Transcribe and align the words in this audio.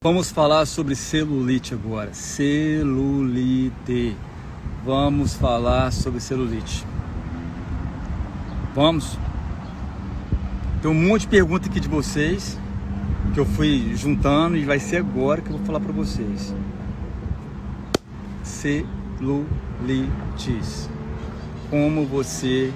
Vamos 0.00 0.30
falar 0.30 0.64
sobre 0.64 0.94
celulite 0.94 1.74
agora. 1.74 2.14
Celulite. 2.14 4.16
Vamos 4.84 5.34
falar 5.34 5.92
sobre 5.92 6.20
celulite. 6.20 6.86
Vamos? 8.76 9.18
Tem 10.80 10.88
um 10.88 10.94
monte 10.94 11.22
de 11.22 11.26
pergunta 11.26 11.68
aqui 11.68 11.80
de 11.80 11.88
vocês 11.88 12.56
que 13.34 13.40
eu 13.40 13.44
fui 13.44 13.92
juntando 13.96 14.56
e 14.56 14.64
vai 14.64 14.78
ser 14.78 14.98
agora 14.98 15.40
que 15.40 15.50
eu 15.50 15.56
vou 15.56 15.66
falar 15.66 15.80
para 15.80 15.90
vocês. 15.90 16.54
Celulites. 18.44 18.88
Como 21.70 22.06
você 22.06 22.72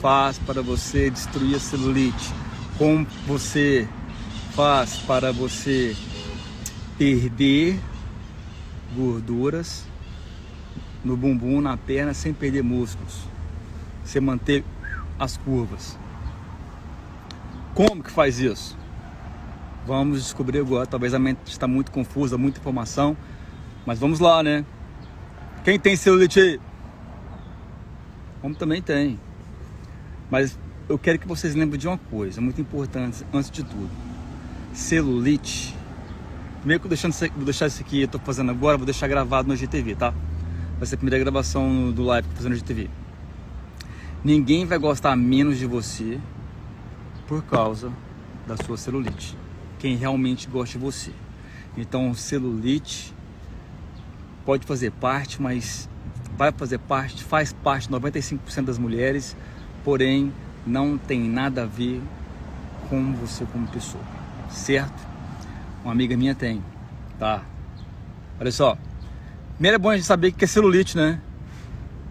faz 0.00 0.38
para 0.38 0.62
você 0.62 1.10
destruir 1.10 1.56
a 1.56 1.60
celulite? 1.60 2.32
Como 2.78 3.06
você 3.26 3.86
faz 4.54 4.96
para 5.00 5.32
você 5.32 5.94
perder 7.00 7.80
gorduras 8.94 9.86
no 11.02 11.16
bumbum, 11.16 11.62
na 11.62 11.74
perna, 11.74 12.12
sem 12.12 12.34
perder 12.34 12.62
músculos. 12.62 13.22
Você 14.04 14.20
manter 14.20 14.62
as 15.18 15.38
curvas. 15.38 15.98
Como 17.74 18.02
que 18.02 18.10
faz 18.10 18.38
isso? 18.38 18.76
Vamos 19.86 20.24
descobrir 20.24 20.58
agora. 20.58 20.86
Talvez 20.86 21.14
a 21.14 21.18
mente 21.18 21.38
está 21.46 21.66
muito 21.66 21.90
confusa, 21.90 22.36
muita 22.36 22.60
informação. 22.60 23.16
Mas 23.86 23.98
vamos 23.98 24.20
lá, 24.20 24.42
né? 24.42 24.62
Quem 25.64 25.80
tem 25.80 25.96
celulite 25.96 26.38
aí? 26.38 26.60
Como 28.42 28.54
também 28.54 28.82
tem. 28.82 29.18
Mas 30.30 30.58
eu 30.86 30.98
quero 30.98 31.18
que 31.18 31.26
vocês 31.26 31.54
lembrem 31.54 31.80
de 31.80 31.88
uma 31.88 31.96
coisa 31.96 32.42
muito 32.42 32.60
importante 32.60 33.24
antes 33.32 33.50
de 33.50 33.64
tudo. 33.64 33.88
Celulite 34.74 35.79
Primeiro 36.60 36.78
que 36.78 36.86
eu 36.86 36.90
vou 37.36 37.44
deixar 37.44 37.66
isso 37.68 37.80
aqui, 37.80 38.02
eu 38.02 38.08
tô 38.08 38.18
fazendo 38.18 38.50
agora, 38.50 38.76
vou 38.76 38.84
deixar 38.84 39.08
gravado 39.08 39.48
no 39.48 39.56
GTV, 39.56 39.94
tá? 39.94 40.12
Vai 40.76 40.86
ser 40.86 40.96
a 40.96 40.98
primeira 40.98 41.18
gravação 41.18 41.90
do 41.90 42.02
live 42.02 42.28
que 42.28 42.32
eu 42.32 42.36
tô 42.36 42.42
fazendo 42.42 42.52
no 42.52 42.58
GTV. 42.58 42.90
Ninguém 44.22 44.66
vai 44.66 44.76
gostar 44.76 45.16
menos 45.16 45.56
de 45.56 45.64
você 45.64 46.20
por 47.26 47.42
causa 47.44 47.90
da 48.46 48.58
sua 48.58 48.76
celulite. 48.76 49.38
Quem 49.78 49.96
realmente 49.96 50.48
gosta 50.48 50.78
de 50.78 50.84
você. 50.84 51.12
Então, 51.78 52.12
celulite 52.12 53.14
pode 54.44 54.66
fazer 54.66 54.90
parte, 54.92 55.40
mas 55.40 55.88
vai 56.36 56.52
fazer 56.52 56.78
parte, 56.78 57.24
faz 57.24 57.54
parte 57.54 57.88
95% 57.88 58.64
das 58.64 58.76
mulheres, 58.76 59.34
porém 59.82 60.30
não 60.66 60.98
tem 60.98 61.22
nada 61.22 61.62
a 61.62 61.66
ver 61.66 62.02
com 62.90 63.14
você 63.14 63.46
como 63.46 63.66
pessoa, 63.66 64.04
certo? 64.50 65.09
Uma 65.82 65.92
amiga 65.92 66.16
minha 66.16 66.34
tem, 66.34 66.62
tá? 67.18 67.42
Olha 68.38 68.52
só. 68.52 68.76
Primeiro 69.54 69.76
é 69.76 69.78
bom 69.78 69.90
a 69.90 69.96
gente 69.96 70.06
saber 70.06 70.28
o 70.28 70.32
que 70.32 70.44
é 70.44 70.48
celulite, 70.48 70.96
né? 70.96 71.20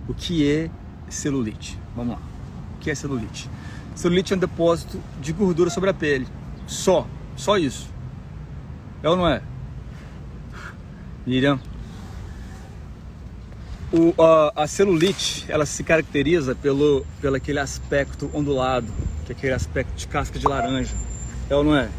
O 0.08 0.14
que 0.14 0.50
é 0.50 0.70
celulite? 1.08 1.80
Vamos 1.96 2.16
lá. 2.16 2.22
O 2.76 2.80
que 2.80 2.90
é 2.90 2.96
celulite? 2.96 3.50
Celulite 3.96 4.34
é 4.34 4.36
um 4.36 4.40
depósito 4.40 5.00
de 5.22 5.34
gordura 5.34 5.70
sobre 5.70 5.90
a 5.90 5.94
pele. 5.94 6.28
Só. 6.66 7.08
Só 7.36 7.58
isso. 7.58 7.90
É 9.04 9.10
ou 9.10 9.16
não 9.16 9.28
é? 9.28 9.42
Miriam. 11.26 11.60
O, 13.92 14.14
a, 14.22 14.64
a, 14.64 14.68
celulite, 14.68 15.46
ela 15.50 15.66
se 15.66 15.84
caracteriza 15.84 16.54
pelo, 16.56 17.06
pelo 17.20 17.36
aquele 17.36 17.60
aspecto 17.60 18.30
ondulado, 18.34 18.92
que 19.26 19.32
é 19.32 19.36
aquele 19.36 19.54
aspecto 19.54 19.96
de 19.96 20.08
casca 20.08 20.38
de 20.38 20.48
laranja. 20.48 20.94
É 21.50 21.56
ou 21.56 21.64
não 21.64 21.76
é? 21.76 21.90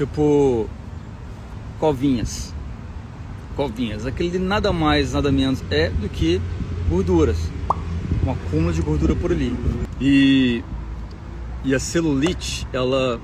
Tipo 0.00 0.66
covinhas. 1.78 2.54
Covinhas. 3.54 4.06
Aquele 4.06 4.38
nada 4.38 4.72
mais, 4.72 5.12
nada 5.12 5.30
menos 5.30 5.62
é 5.70 5.90
do 5.90 6.08
que 6.08 6.40
gorduras. 6.88 7.38
Um 8.26 8.32
acúmulo 8.32 8.72
de 8.72 8.80
gordura 8.80 9.14
por 9.14 9.30
ali. 9.30 9.54
E, 10.00 10.64
e 11.64 11.74
a 11.74 11.78
celulite, 11.78 12.66
ela 12.72 13.20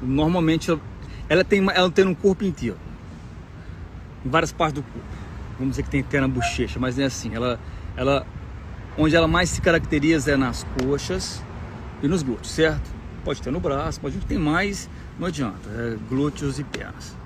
normalmente 0.00 0.70
ela, 0.70 0.80
ela 1.28 1.44
tem 1.44 1.64
ela 1.74 1.90
tem 1.90 2.06
um 2.06 2.14
corpo 2.14 2.44
inteiro. 2.44 2.78
Em 4.24 4.30
várias 4.30 4.52
partes 4.52 4.82
do 4.82 4.82
corpo. 4.82 5.08
Vamos 5.58 5.72
dizer 5.72 5.82
que 5.82 5.90
tem 5.90 6.00
até 6.00 6.18
na 6.20 6.28
bochecha, 6.28 6.80
mas 6.80 6.98
é 6.98 7.04
assim, 7.04 7.34
ela 7.34 7.60
ela 7.94 8.26
onde 8.96 9.14
ela 9.14 9.28
mais 9.28 9.50
se 9.50 9.60
caracteriza 9.60 10.32
é 10.32 10.36
nas 10.36 10.64
coxas 10.80 11.42
e 12.02 12.08
nos 12.08 12.22
glúteos, 12.22 12.50
certo? 12.50 12.90
Pode 13.22 13.40
ter 13.40 13.50
no 13.50 13.60
braço, 13.60 14.00
pode 14.00 14.16
ter 14.18 14.38
mais 14.38 14.88
não 15.18 15.28
adianta, 15.28 15.68
é 15.70 15.96
glúteos 16.08 16.58
e 16.58 16.64
pernas. 16.64 17.16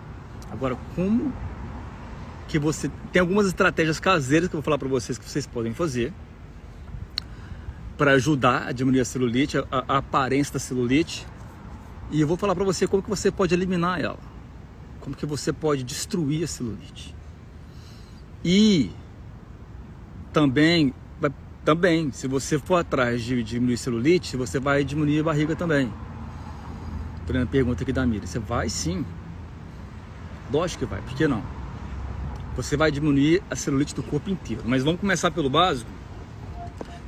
Agora, 0.50 0.76
como 0.94 1.32
que 2.48 2.58
você 2.58 2.90
tem 3.12 3.20
algumas 3.20 3.46
estratégias 3.46 3.98
caseiras 3.98 4.48
que 4.48 4.54
eu 4.54 4.58
vou 4.58 4.64
falar 4.64 4.78
para 4.78 4.88
vocês 4.88 5.18
que 5.18 5.28
vocês 5.28 5.46
podem 5.46 5.74
fazer 5.74 6.12
para 7.98 8.12
ajudar 8.12 8.68
a 8.68 8.72
diminuir 8.72 9.00
a 9.00 9.04
celulite, 9.04 9.58
a, 9.58 9.64
a, 9.70 9.98
aparência 9.98 10.52
da 10.52 10.58
celulite. 10.58 11.26
E 12.10 12.20
eu 12.20 12.28
vou 12.28 12.36
falar 12.36 12.54
para 12.54 12.64
você 12.64 12.86
como 12.86 13.02
que 13.02 13.08
você 13.08 13.30
pode 13.30 13.54
eliminar 13.54 14.00
ela. 14.00 14.18
Como 15.00 15.16
que 15.16 15.26
você 15.26 15.52
pode 15.52 15.82
destruir 15.82 16.44
a 16.44 16.46
celulite. 16.46 17.14
E 18.44 18.90
também 20.32 20.94
também, 21.66 22.12
se 22.12 22.28
você 22.28 22.60
for 22.60 22.76
atrás 22.76 23.20
de 23.24 23.42
diminuir 23.42 23.76
celulite, 23.76 24.36
você 24.36 24.60
vai 24.60 24.84
diminuir 24.84 25.18
a 25.18 25.24
barriga 25.24 25.56
também. 25.56 25.92
Primeira 27.26 27.46
pergunta 27.46 27.82
aqui 27.82 27.92
da 27.92 28.06
Miriam. 28.06 28.26
Você 28.26 28.38
vai 28.38 28.68
sim. 28.68 29.04
Lógico 30.50 30.84
que 30.84 30.90
vai, 30.90 31.02
por 31.02 31.14
que 31.14 31.26
não? 31.26 31.42
Você 32.56 32.76
vai 32.76 32.90
diminuir 32.90 33.42
a 33.50 33.56
celulite 33.56 33.94
do 33.94 34.02
corpo 34.02 34.30
inteiro. 34.30 34.62
Mas 34.64 34.82
vamos 34.82 35.00
começar 35.00 35.30
pelo 35.30 35.50
básico. 35.50 35.90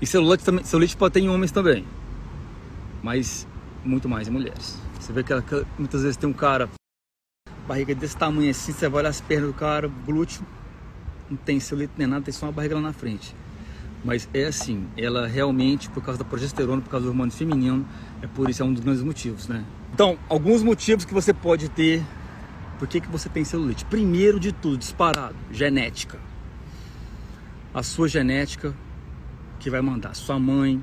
E 0.02 0.06
celulite, 0.06 0.44
também, 0.44 0.64
celulite 0.64 0.96
pode 0.96 1.14
ter 1.14 1.20
em 1.20 1.28
homens 1.28 1.52
também. 1.52 1.84
Mas 3.02 3.46
muito 3.84 4.08
mais 4.08 4.28
em 4.28 4.32
mulheres. 4.32 4.76
Você 4.98 5.12
vê 5.12 5.22
que 5.22 5.32
muitas 5.78 6.02
vezes 6.02 6.16
tem 6.16 6.28
um 6.28 6.32
cara, 6.32 6.68
barriga 7.66 7.94
desse 7.94 8.16
tamanho 8.16 8.50
assim, 8.50 8.72
você 8.72 8.88
vai 8.88 9.00
olhar 9.00 9.10
as 9.10 9.20
pernas 9.20 9.48
do 9.48 9.54
cara, 9.54 9.88
glúteo, 10.04 10.44
não 11.30 11.36
tem 11.36 11.60
celulite 11.60 11.92
nem 11.96 12.06
nada, 12.06 12.24
tem 12.24 12.32
só 12.32 12.46
uma 12.46 12.52
barriga 12.52 12.74
lá 12.74 12.80
na 12.80 12.92
frente. 12.92 13.34
Mas 14.04 14.28
é 14.34 14.44
assim, 14.44 14.86
ela 14.96 15.26
realmente, 15.26 15.88
por 15.90 16.02
causa 16.02 16.18
da 16.18 16.24
progesterona, 16.24 16.82
por 16.82 16.90
causa 16.90 17.04
do 17.04 17.10
hormônio 17.10 17.32
feminino, 17.32 17.86
é 18.22 18.26
por 18.26 18.48
isso, 18.50 18.62
é 18.62 18.66
um 18.66 18.72
dos 18.72 18.82
grandes 18.82 19.02
motivos, 19.02 19.48
né? 19.48 19.64
Então, 19.92 20.18
alguns 20.28 20.62
motivos 20.62 21.04
que 21.04 21.14
você 21.14 21.32
pode 21.32 21.68
ter, 21.68 22.02
por 22.78 22.86
que, 22.86 23.00
que 23.00 23.08
você 23.08 23.28
tem 23.28 23.44
celulite? 23.44 23.84
Primeiro 23.84 24.38
de 24.38 24.52
tudo, 24.52 24.78
disparado, 24.78 25.36
genética. 25.50 26.18
A 27.74 27.82
sua 27.82 28.08
genética 28.08 28.74
que 29.58 29.68
vai 29.70 29.80
mandar. 29.80 30.14
Sua 30.14 30.38
mãe, 30.38 30.82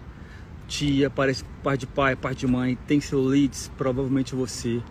tia, 0.67 1.09
parece 1.09 1.43
pai 1.63 1.77
de 1.77 1.87
pai, 1.87 2.15
pai 2.15 2.35
de 2.35 2.47
mãe, 2.47 2.77
tem 2.87 2.99
celulite, 2.99 3.69
provavelmente 3.77 4.35
você 4.35 4.81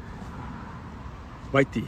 vai 1.53 1.65
ter. 1.65 1.85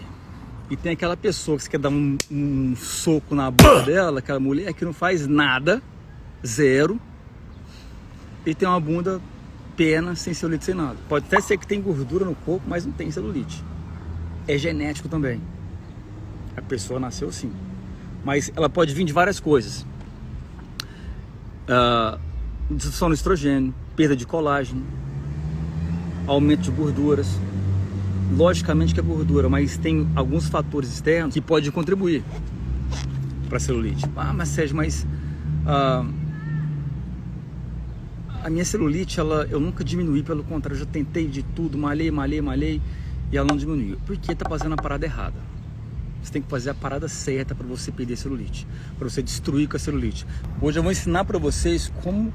E 0.69 0.77
tem 0.77 0.93
aquela 0.93 1.17
pessoa 1.17 1.57
que 1.57 1.65
você 1.65 1.71
quer 1.71 1.79
dar 1.79 1.91
um, 1.91 2.19
um 2.31 2.75
soco 2.77 3.35
na 3.35 3.51
boca 3.51 3.83
dela, 3.83 4.19
aquela 4.19 4.41
mulher 4.41 4.73
que 4.75 4.85
não 4.85 4.93
faz 4.93 5.27
nada, 5.27 5.83
zero, 6.45 7.01
e 8.45 8.55
tem 8.55 8.69
uma 8.69 8.81
bunda 8.81 9.21
pena, 9.77 10.15
sem 10.17 10.33
celulite, 10.33 10.65
sem 10.65 10.75
nada. 10.75 10.97
Pode 11.09 11.27
até 11.27 11.41
ser 11.41 11.59
que 11.59 11.67
tem 11.67 11.81
gordura 11.81 12.25
no 12.25 12.35
corpo, 12.35 12.65
mas 12.67 12.87
não 12.87 12.93
tem 12.93 13.11
celulite. 13.11 13.63
É 14.49 14.57
genético 14.57 15.09
também. 15.09 15.41
A 16.57 16.63
pessoa 16.63 16.99
nasceu 16.99 17.29
assim. 17.29 17.53
Mas 18.25 18.51
ela 18.57 18.69
pode 18.69 18.95
vir 18.95 19.05
de 19.05 19.13
várias 19.13 19.39
coisas. 19.39 19.87
Uh, 21.69 22.19
disfunção 22.71 23.09
no 23.09 23.15
estrogênio, 23.15 23.75
perda 23.95 24.17
de 24.17 24.27
colágeno, 24.27 24.83
aumento 26.27 26.63
de 26.63 26.71
gorduras. 26.71 27.29
Logicamente 28.35 28.93
que 28.93 28.99
é 28.99 29.03
gordura, 29.03 29.49
mas 29.49 29.77
tem 29.77 30.09
alguns 30.17 30.49
fatores 30.49 30.93
externos 30.93 31.33
que 31.33 31.41
podem 31.41 31.71
contribuir 31.71 32.25
para 33.49 33.61
celulite. 33.61 34.05
Ah, 34.17 34.33
mas 34.33 34.49
Sérgio, 34.49 34.77
mas... 34.77 35.07
Uh, 35.65 36.26
a 38.47 38.51
minha 38.51 38.65
celulite, 38.65 39.19
ela, 39.19 39.45
eu 39.51 39.59
nunca 39.59 39.83
diminui, 39.83 40.23
pelo 40.23 40.45
contrário, 40.45 40.77
eu 40.77 40.79
já 40.79 40.87
tentei 40.87 41.27
de 41.27 41.43
tudo, 41.43 41.77
malhei, 41.77 42.13
malhei, 42.13 42.41
malhei, 42.41 42.81
e 43.33 43.37
ela 43.37 43.45
não 43.45 43.57
diminuiu. 43.57 43.99
Porque 44.07 44.33
tá 44.37 44.49
fazendo 44.49 44.75
a 44.75 44.77
parada 44.77 45.05
errada. 45.05 45.35
Você 46.23 46.33
tem 46.33 46.41
que 46.41 46.49
fazer 46.49 46.71
a 46.71 46.75
parada 46.75 47.09
certa 47.09 47.57
para 47.57 47.67
você 47.67 47.91
perder 47.91 48.17
celulite, 48.17 48.65
para 48.97 49.09
você 49.09 49.21
destruir 49.21 49.69
com 49.69 49.77
a 49.77 49.81
celulite. 49.81 50.25
Hoje 50.63 50.79
eu 50.79 50.83
vou 50.85 50.93
ensinar 50.93 51.25
para 51.25 51.41
vocês 51.41 51.93
como 52.05 52.33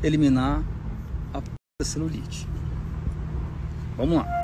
eliminar 0.00 0.62
a 1.34 1.42
celulite. 1.82 2.46
Vamos 3.96 4.18
lá. 4.18 4.40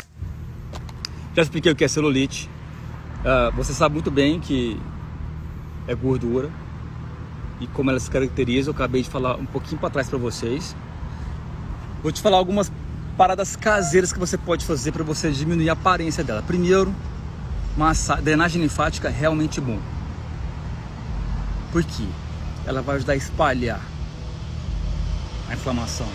Já 1.37 1.43
expliquei 1.43 1.71
o 1.71 1.77
que 1.77 1.85
é 1.85 1.89
celulite. 1.89 2.51
Uh, 3.21 3.55
você 3.55 3.73
sabe 3.73 3.95
muito 3.95 4.11
bem 4.11 4.41
que 4.41 4.77
é 5.87 5.95
gordura 5.95 6.51
e 7.61 7.69
como 7.69 7.89
ela 7.91 8.01
se 8.01 8.11
caracteriza. 8.11 8.71
Eu 8.71 8.75
acabei 8.75 9.03
de 9.03 9.09
falar 9.09 9.37
um 9.37 9.47
pouquinho 9.47 9.81
para 9.81 9.91
trás 9.91 10.09
para 10.09 10.19
vocês. 10.19 10.75
Vou 12.05 12.13
te 12.13 12.21
falar 12.21 12.37
algumas 12.37 12.71
paradas 13.17 13.57
caseiras 13.57 14.13
que 14.13 14.19
você 14.19 14.37
pode 14.37 14.67
fazer 14.67 14.93
para 14.93 15.03
você 15.03 15.31
diminuir 15.31 15.71
a 15.71 15.73
aparência 15.73 16.23
dela. 16.23 16.43
Primeiro, 16.43 16.95
massa, 17.79 18.17
drenagem 18.17 18.61
linfática 18.61 19.09
é 19.09 19.11
realmente 19.11 19.59
bom. 19.59 19.79
Por 21.73 21.83
quê? 21.83 22.05
Ela 22.67 22.83
vai 22.83 22.97
ajudar 22.97 23.15
a 23.15 23.17
espalhar 23.17 23.81
a 25.49 25.55
inflamação. 25.55 26.07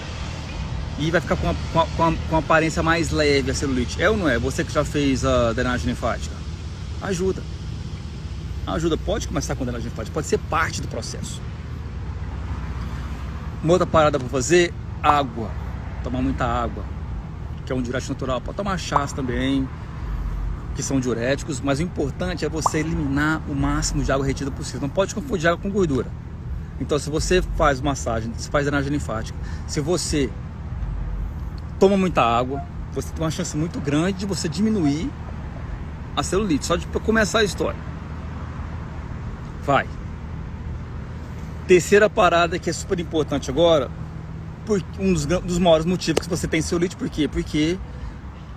E 0.99 1.09
vai 1.09 1.21
ficar 1.21 1.37
com 1.37 1.49
a, 1.49 1.55
com, 1.73 1.79
a, 1.79 1.87
com, 1.87 2.03
a, 2.03 2.13
com 2.29 2.37
aparência 2.37 2.83
mais 2.83 3.09
leve 3.09 3.49
a 3.49 3.55
celulite. 3.55 3.99
É 3.99 4.07
ou 4.11 4.15
não 4.15 4.29
é? 4.29 4.37
Você 4.37 4.63
que 4.63 4.71
já 4.71 4.85
fez 4.85 5.25
a 5.25 5.53
drenagem 5.53 5.87
linfática. 5.87 6.35
Ajuda. 7.01 7.41
Ajuda. 8.67 8.95
Pode 8.95 9.27
começar 9.27 9.55
com 9.55 9.63
drenagem 9.63 9.89
linfática. 9.89 10.13
Pode 10.13 10.27
ser 10.27 10.37
parte 10.37 10.83
do 10.83 10.87
processo. 10.87 11.41
Uma 13.63 13.73
outra 13.73 13.87
parada 13.87 14.19
para 14.19 14.29
fazer, 14.29 14.71
água. 15.01 15.49
Tomar 16.03 16.21
muita 16.21 16.45
água. 16.45 16.83
Que 17.65 17.71
é 17.71 17.75
um 17.75 17.81
diurético 17.81 18.13
natural. 18.13 18.41
Pode 18.41 18.57
tomar 18.57 18.77
chás 18.77 19.13
também. 19.13 19.67
Que 20.75 20.83
são 20.83 20.99
diuréticos. 20.99 21.61
Mas 21.61 21.79
o 21.79 21.83
importante 21.83 22.45
é 22.45 22.49
você 22.49 22.79
eliminar 22.79 23.41
o 23.49 23.55
máximo 23.55 24.03
de 24.03 24.11
água 24.11 24.25
retida 24.25 24.51
possível. 24.51 24.81
Não 24.81 24.89
pode 24.89 25.13
confundir 25.13 25.47
água 25.47 25.61
com 25.61 25.69
gordura. 25.69 26.07
Então, 26.79 26.97
se 26.97 27.09
você 27.09 27.41
faz 27.41 27.81
massagem, 27.81 28.31
se 28.37 28.49
faz 28.49 28.65
drenagem 28.65 28.91
linfática, 28.91 29.37
se 29.67 29.81
você 29.81 30.29
toma 31.77 31.97
muita 31.97 32.21
água, 32.21 32.63
você 32.93 33.11
tem 33.13 33.23
uma 33.23 33.31
chance 33.31 33.55
muito 33.55 33.79
grande 33.79 34.19
de 34.19 34.25
você 34.25 34.47
diminuir 34.47 35.09
a 36.15 36.23
celulite, 36.23 36.65
só 36.65 36.75
de 36.75 36.85
começar 36.87 37.39
a 37.39 37.43
história. 37.43 37.79
Vai. 39.65 39.87
Terceira 41.67 42.09
parada 42.09 42.57
que 42.57 42.69
é 42.69 42.73
super 42.73 42.99
importante 42.99 43.49
agora, 43.49 43.91
por 44.69 44.83
um 44.99 45.11
dos, 45.11 45.25
dos 45.25 45.57
maiores 45.57 45.83
motivos 45.83 46.21
que 46.21 46.29
você 46.29 46.47
tem 46.47 46.61
celulite, 46.61 46.95
por 46.95 47.09
quê? 47.09 47.27
Porque 47.27 47.75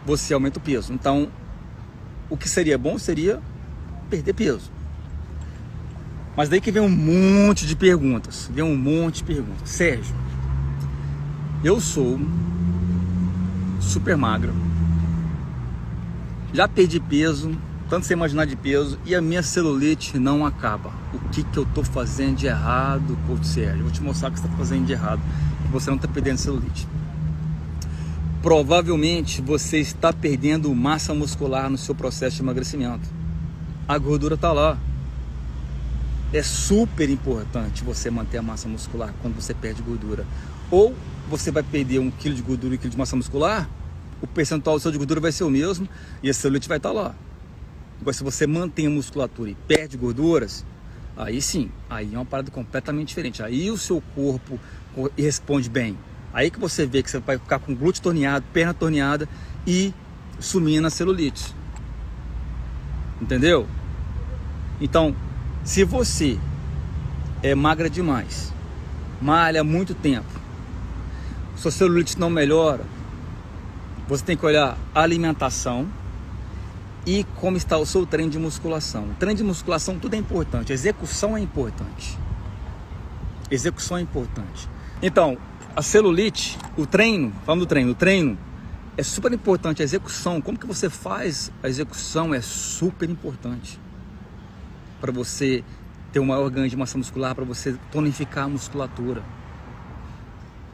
você 0.04 0.34
aumenta 0.34 0.58
o 0.58 0.62
peso. 0.62 0.92
Então, 0.92 1.28
o 2.28 2.36
que 2.36 2.46
seria 2.50 2.76
bom 2.76 2.98
seria 2.98 3.40
perder 4.10 4.34
peso. 4.34 4.70
Mas 6.36 6.50
daí 6.50 6.60
que 6.60 6.70
vem 6.70 6.82
um 6.82 6.90
monte 6.90 7.66
de 7.66 7.74
perguntas. 7.74 8.50
Vem 8.52 8.62
um 8.62 8.76
monte 8.76 9.16
de 9.16 9.24
perguntas. 9.24 9.70
Sérgio, 9.70 10.14
eu 11.64 11.80
sou 11.80 12.20
super 13.80 14.14
magro. 14.14 14.52
Já 16.52 16.68
perdi 16.68 17.00
peso, 17.00 17.56
tanto 17.88 18.04
sem 18.04 18.14
imaginar 18.14 18.44
de 18.44 18.54
peso, 18.54 18.98
e 19.06 19.14
a 19.14 19.22
minha 19.22 19.42
celulite 19.42 20.18
não 20.18 20.44
acaba. 20.44 20.90
O 21.14 21.18
que, 21.30 21.42
que 21.42 21.56
eu 21.56 21.62
estou 21.62 21.82
fazendo 21.82 22.36
de 22.36 22.48
errado, 22.48 23.16
coach 23.26 23.46
Sérgio? 23.46 23.84
Vou 23.84 23.90
te 23.90 24.02
mostrar 24.02 24.28
o 24.28 24.32
que 24.32 24.40
você 24.40 24.46
está 24.46 24.58
fazendo 24.58 24.84
de 24.84 24.92
errado, 24.92 25.22
você 25.72 25.90
não 25.90 25.96
está 25.96 26.06
perdendo 26.06 26.38
celulite. 26.38 26.86
Provavelmente 28.42 29.40
você 29.40 29.78
está 29.78 30.12
perdendo 30.12 30.74
massa 30.74 31.14
muscular 31.14 31.70
no 31.70 31.78
seu 31.78 31.94
processo 31.94 32.36
de 32.36 32.42
emagrecimento. 32.42 33.08
A 33.88 33.98
gordura 33.98 34.34
está 34.34 34.52
lá 34.52 34.78
é 36.32 36.42
super 36.42 37.10
importante 37.10 37.84
você 37.84 38.10
manter 38.10 38.38
a 38.38 38.42
massa 38.42 38.66
muscular 38.66 39.14
quando 39.20 39.34
você 39.34 39.52
perde 39.52 39.82
gordura. 39.82 40.26
Ou 40.70 40.94
você 41.28 41.50
vai 41.50 41.62
perder 41.62 41.98
um 41.98 42.10
quilo 42.10 42.34
de 42.34 42.42
gordura 42.42 42.74
e 42.74 42.78
um 42.78 42.80
quilo 42.80 42.90
de 42.90 42.96
massa 42.96 43.14
muscular, 43.14 43.68
o 44.20 44.26
percentual 44.26 44.78
seu 44.78 44.90
de 44.90 44.96
gordura 44.96 45.20
vai 45.20 45.30
ser 45.30 45.44
o 45.44 45.50
mesmo 45.50 45.86
e 46.22 46.30
a 46.30 46.34
celulite 46.34 46.68
vai 46.68 46.78
estar 46.78 46.90
lá. 46.90 47.14
Agora, 48.00 48.14
se 48.14 48.24
você 48.24 48.46
mantém 48.46 48.86
a 48.86 48.90
musculatura 48.90 49.50
e 49.50 49.54
perde 49.54 49.96
gorduras, 49.96 50.64
aí 51.16 51.42
sim, 51.42 51.70
aí 51.88 52.14
é 52.14 52.16
uma 52.16 52.24
parada 52.24 52.50
completamente 52.50 53.08
diferente. 53.08 53.42
Aí 53.42 53.70
o 53.70 53.76
seu 53.76 54.02
corpo 54.14 54.58
responde 55.16 55.68
bem. 55.68 55.98
Aí 56.32 56.50
que 56.50 56.58
você 56.58 56.86
vê 56.86 57.02
que 57.02 57.10
você 57.10 57.18
vai 57.18 57.38
ficar 57.38 57.58
com 57.58 57.74
glúteo 57.74 58.02
torneado, 58.02 58.44
perna 58.52 58.72
torneada 58.72 59.28
e 59.66 59.92
sumindo 60.40 60.86
a 60.86 60.90
celulite. 60.90 61.54
Entendeu? 63.20 63.66
Então, 64.80 65.14
se 65.64 65.84
você 65.84 66.38
é 67.42 67.54
magra 67.54 67.88
demais, 67.88 68.52
malha 69.20 69.62
muito 69.62 69.94
tempo, 69.94 70.26
sua 71.56 71.70
celulite 71.70 72.18
não 72.18 72.30
melhora, 72.30 72.84
você 74.08 74.24
tem 74.24 74.36
que 74.36 74.44
olhar 74.44 74.76
a 74.94 75.00
alimentação 75.00 75.86
e 77.06 77.24
como 77.36 77.56
está 77.56 77.78
o 77.78 77.86
seu 77.86 78.04
treino 78.06 78.30
de 78.30 78.38
musculação. 78.38 79.04
O 79.04 79.14
treino 79.14 79.36
de 79.36 79.44
musculação 79.44 79.98
tudo 79.98 80.14
é 80.14 80.16
importante, 80.16 80.72
a 80.72 80.74
execução 80.74 81.36
é 81.36 81.40
importante. 81.40 82.18
Execução 83.50 83.98
é 83.98 84.00
importante. 84.00 84.68
Então, 85.02 85.36
a 85.74 85.82
celulite, 85.82 86.56
o 86.76 86.86
treino, 86.86 87.32
vamos 87.44 87.64
do 87.64 87.68
treino, 87.68 87.90
o 87.90 87.94
treino 87.94 88.38
é 88.96 89.02
super 89.02 89.32
importante, 89.32 89.82
a 89.82 89.84
execução, 89.84 90.40
como 90.40 90.56
que 90.56 90.66
você 90.66 90.88
faz 90.88 91.50
a 91.60 91.68
execução 91.68 92.32
é 92.32 92.40
super 92.40 93.10
importante 93.10 93.80
para 95.00 95.10
você 95.10 95.64
ter 96.12 96.20
um 96.20 96.26
maior 96.26 96.48
ganho 96.50 96.68
de 96.68 96.76
massa 96.76 96.96
muscular, 96.96 97.34
para 97.34 97.44
você 97.44 97.76
tonificar 97.90 98.44
a 98.44 98.48
musculatura. 98.48 99.24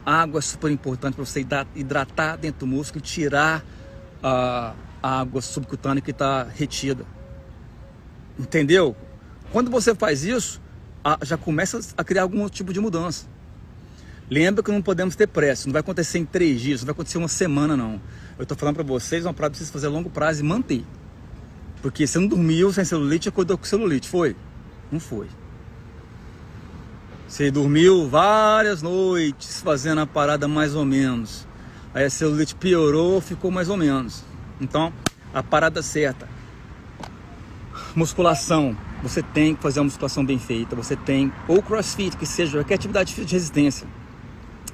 água 0.05 0.37
é 0.37 0.41
super 0.41 0.69
importante 0.69 1.15
para 1.15 1.25
você 1.25 1.43
hidratar 1.75 2.35
dentro 2.35 2.59
do 2.59 2.67
músculo 2.67 3.03
e 3.03 3.07
tirar 3.07 3.65
a 4.21 4.75
água 5.01 5.41
subcutânea 5.41 6.01
que 6.01 6.11
está 6.11 6.43
retida. 6.43 7.03
Entendeu? 8.37 8.95
Quando 9.51 9.71
você 9.71 9.95
faz 9.95 10.23
isso, 10.23 10.61
já 11.23 11.37
começa 11.37 11.79
a 11.97 12.03
criar 12.03 12.23
algum 12.23 12.47
tipo 12.47 12.71
de 12.71 12.79
mudança. 12.79 13.25
Lembra 14.29 14.63
que 14.63 14.71
não 14.71 14.81
podemos 14.81 15.15
ter 15.15 15.27
pressa, 15.27 15.65
não 15.65 15.73
vai 15.73 15.79
acontecer 15.79 16.19
em 16.19 16.25
três 16.25 16.61
dias, 16.61 16.81
não 16.81 16.85
vai 16.85 16.91
acontecer 16.91 17.17
uma 17.17 17.27
semana 17.27 17.75
não. 17.75 17.99
Eu 18.37 18.43
estou 18.43 18.55
falando 18.55 18.75
para 18.75 18.83
vocês, 18.83 19.25
uma 19.25 19.33
parada 19.33 19.51
precisa 19.51 19.71
fazer 19.71 19.87
a 19.87 19.89
longo 19.89 20.09
prazo 20.09 20.41
e 20.41 20.43
manter. 20.43 20.85
Porque 21.81 22.05
você 22.05 22.19
não 22.19 22.27
dormiu 22.27 22.71
sem 22.71 22.85
celulite, 22.85 23.27
acordou 23.27 23.57
com 23.57 23.65
celulite, 23.65 24.07
foi? 24.07 24.35
Não 24.91 24.99
foi. 24.99 25.27
Você 27.27 27.49
dormiu 27.49 28.07
várias 28.07 28.81
noites 28.81 29.61
fazendo 29.61 30.01
a 30.01 30.05
parada 30.05 30.47
mais 30.47 30.75
ou 30.75 30.85
menos. 30.85 31.47
Aí 31.93 32.03
a 32.03 32.09
celulite 32.09 32.53
piorou, 32.53 33.19
ficou 33.21 33.49
mais 33.49 33.67
ou 33.67 33.77
menos. 33.77 34.23
Então, 34.61 34.93
a 35.33 35.41
parada 35.41 35.81
certa. 35.81 36.27
Musculação. 37.95 38.77
Você 39.01 39.23
tem 39.23 39.55
que 39.55 39.61
fazer 39.61 39.79
uma 39.79 39.85
musculação 39.85 40.23
bem 40.23 40.37
feita. 40.37 40.75
Você 40.75 40.95
tem, 40.95 41.31
ou 41.47 41.63
crossfit, 41.63 42.15
que 42.15 42.25
seja 42.25 42.59
qualquer 42.59 42.75
atividade 42.75 43.15
de 43.15 43.33
resistência. 43.33 43.87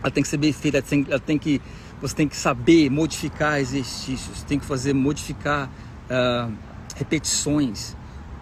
Ela 0.06 0.12
tem 0.12 0.22
que 0.22 0.30
ser 0.30 0.38
bem 0.38 0.54
feita, 0.54 0.78
ela 0.78 0.86
tem, 0.86 1.06
ela 1.10 1.20
tem 1.20 1.36
que, 1.36 1.60
você 2.00 2.14
tem 2.14 2.28
que 2.28 2.36
saber 2.36 2.92
modificar 2.92 3.60
exercícios, 3.60 4.44
tem 4.44 4.60
que 4.60 4.66
fazer, 4.66 4.94
modificar 4.94 5.68
uh, 5.68 6.54
repetições, 6.96 7.96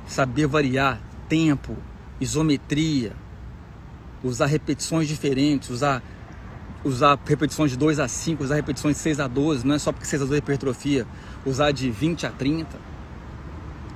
saber 0.05 0.45
variar 0.45 0.99
tempo, 1.29 1.77
isometria, 2.19 3.13
usar 4.21 4.47
repetições 4.47 5.07
diferentes, 5.07 5.69
usar, 5.69 6.03
usar 6.83 7.17
repetições 7.25 7.71
de 7.71 7.77
2 7.77 7.97
a 7.97 8.09
5, 8.09 8.43
usar 8.43 8.55
repetições 8.55 8.97
de 8.97 9.01
6 9.01 9.21
a 9.21 9.27
12, 9.27 9.65
não 9.65 9.75
é 9.75 9.79
só 9.79 9.93
porque 9.93 10.05
6 10.05 10.21
a 10.21 10.25
12 10.25 10.35
é 10.35 10.39
hipertrofia, 10.39 11.07
usar 11.45 11.71
de 11.71 11.89
20 11.89 12.27
a 12.27 12.29
30. 12.29 12.77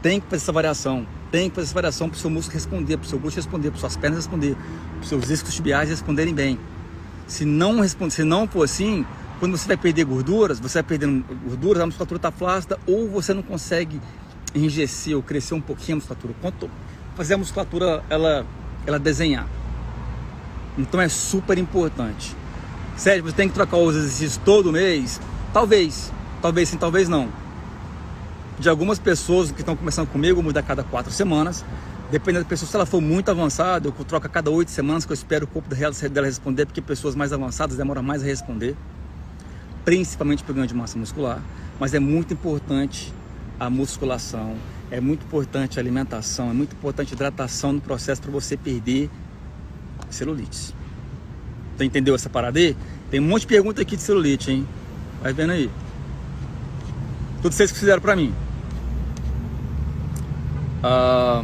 Tem 0.01 0.21
que 0.21 0.27
fazer 0.27 0.43
essa 0.43 0.53
variação, 0.53 1.05
tem 1.29 1.49
que 1.49 1.55
fazer 1.57 1.65
essa 1.65 1.73
variação 1.73 2.07
para 2.07 2.15
o 2.15 2.19
seu 2.19 2.29
músculo 2.29 2.53
responder, 2.53 2.95
para 2.95 3.05
o 3.05 3.09
seu 3.09 3.19
glúteo 3.19 3.35
responder, 3.35 3.71
para 3.71 3.79
suas 3.81 3.97
pernas 3.97 4.19
responder, 4.19 4.55
para 4.55 5.01
os 5.01 5.09
seus 5.09 5.29
iscos 5.29 5.53
tibiais 5.53 5.89
responderem 5.89 6.33
bem. 6.33 6.57
Se 7.27 7.43
não, 7.43 7.81
responde, 7.81 8.13
se 8.13 8.23
não 8.23 8.47
for 8.47 8.63
assim, 8.63 9.05
quando 9.39 9.57
você 9.57 9.67
vai 9.67 9.77
perder 9.77 10.05
gorduras, 10.05 10.59
você 10.59 10.81
vai 10.81 10.83
perdendo 10.83 11.25
gorduras, 11.45 11.83
a 11.83 11.85
musculatura 11.85 12.17
está 12.17 12.31
flácida 12.31 12.79
ou 12.87 13.09
você 13.09 13.33
não 13.33 13.43
consegue 13.43 14.01
enrijecer 14.55 15.15
ou 15.15 15.21
crescer 15.21 15.53
um 15.53 15.61
pouquinho 15.61 15.95
a 15.95 15.97
musculatura, 15.97 16.33
quanto 16.41 16.69
fazer 17.15 17.33
a 17.33 17.37
musculatura 17.37 18.03
ela, 18.09 18.45
ela 18.85 18.97
desenhar. 18.97 19.47
Então 20.77 21.01
é 21.01 21.09
super 21.09 21.57
importante. 21.57 22.35
Sério, 22.95 23.23
você 23.23 23.35
tem 23.35 23.47
que 23.47 23.53
trocar 23.53 23.77
os 23.77 23.95
exercícios 23.95 24.37
todo 24.43 24.71
mês? 24.71 25.19
Talvez, 25.53 26.11
talvez 26.41 26.69
sim, 26.69 26.77
talvez 26.77 27.09
não. 27.09 27.29
De 28.59 28.69
algumas 28.69 28.97
pessoas 28.97 29.51
que 29.51 29.59
estão 29.59 29.75
começando 29.75 30.07
comigo, 30.07 30.41
muda 30.41 30.61
a 30.61 30.63
cada 30.63 30.83
quatro 30.83 31.11
semanas. 31.11 31.63
Dependendo 32.09 32.45
da 32.45 32.49
pessoa, 32.49 32.69
se 32.69 32.75
ela 32.75 32.85
for 32.85 33.01
muito 33.01 33.29
avançada, 33.29 33.87
eu 33.87 33.91
troco 34.05 34.25
a 34.25 34.29
cada 34.29 34.49
oito 34.49 34.71
semanas, 34.71 35.05
que 35.05 35.11
eu 35.11 35.13
espero 35.13 35.43
o 35.43 35.47
corpo 35.47 35.69
dela 35.69 36.25
responder, 36.25 36.65
porque 36.65 36.81
pessoas 36.81 37.15
mais 37.15 37.33
avançadas 37.33 37.75
demoram 37.75 38.01
mais 38.01 38.23
a 38.23 38.25
responder, 38.25 38.77
principalmente 39.83 40.41
por 40.41 40.55
ganho 40.55 40.67
de 40.67 40.73
massa 40.73 40.97
muscular. 40.97 41.41
Mas 41.77 41.93
é 41.93 41.99
muito 41.99 42.33
importante 42.33 43.13
a 43.59 43.69
musculação, 43.69 44.55
é 44.89 45.01
muito 45.01 45.25
importante 45.25 45.77
a 45.77 45.81
alimentação, 45.81 46.49
é 46.49 46.53
muito 46.53 46.73
importante 46.73 47.13
a 47.13 47.15
hidratação 47.15 47.73
no 47.73 47.81
processo 47.81 48.21
para 48.21 48.31
você 48.31 48.55
perder 48.55 49.09
celulite. 50.09 50.73
Você 51.75 51.83
entendeu 51.83 52.15
essa 52.15 52.29
parada 52.29 52.57
aí? 52.57 52.75
Tem 53.11 53.19
um 53.19 53.27
monte 53.27 53.41
de 53.41 53.47
pergunta 53.47 53.81
aqui 53.81 53.97
de 53.97 54.01
celulite, 54.01 54.49
hein? 54.49 54.67
Vai 55.21 55.33
vendo 55.33 55.51
aí. 55.51 55.69
Tudo 57.41 57.51
vocês 57.51 57.69
que 57.69 57.77
fizeram 57.77 58.01
para 58.01 58.15
mim. 58.15 58.33
Ah, 60.81 61.43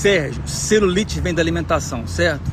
Sérgio, 0.00 0.48
celulite 0.48 1.20
vem 1.20 1.34
da 1.34 1.42
alimentação, 1.42 2.06
certo? 2.06 2.50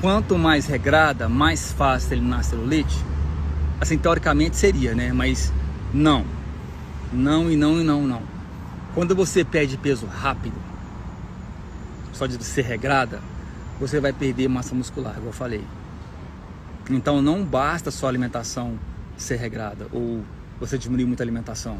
quanto 0.00 0.36
mais 0.36 0.66
regrada, 0.66 1.28
mais 1.28 1.70
fácil 1.70 2.14
eliminar 2.14 2.40
a 2.40 2.42
celulite? 2.42 2.96
Assim, 3.80 3.96
teoricamente 3.96 4.56
seria, 4.56 4.92
né? 4.92 5.12
Mas 5.12 5.52
não. 5.94 6.24
Não 7.12 7.48
e 7.48 7.54
não 7.54 7.80
e 7.80 7.84
não, 7.84 8.02
não. 8.02 8.22
Quando 8.92 9.14
você 9.14 9.44
perde 9.44 9.76
peso 9.76 10.04
rápido, 10.04 10.56
só 12.12 12.26
de 12.26 12.42
ser 12.42 12.62
regrada, 12.62 13.20
você 13.78 14.00
vai 14.00 14.12
perder 14.12 14.48
massa 14.48 14.74
muscular, 14.74 15.12
igual 15.12 15.28
eu 15.28 15.32
falei. 15.32 15.64
Então 16.90 17.22
não 17.22 17.44
basta 17.44 17.92
só 17.92 18.08
alimentação 18.08 18.76
ser 19.16 19.36
regrada 19.36 19.86
ou 19.92 20.24
você 20.58 20.76
diminuir 20.76 21.04
muita 21.04 21.22
alimentação. 21.22 21.78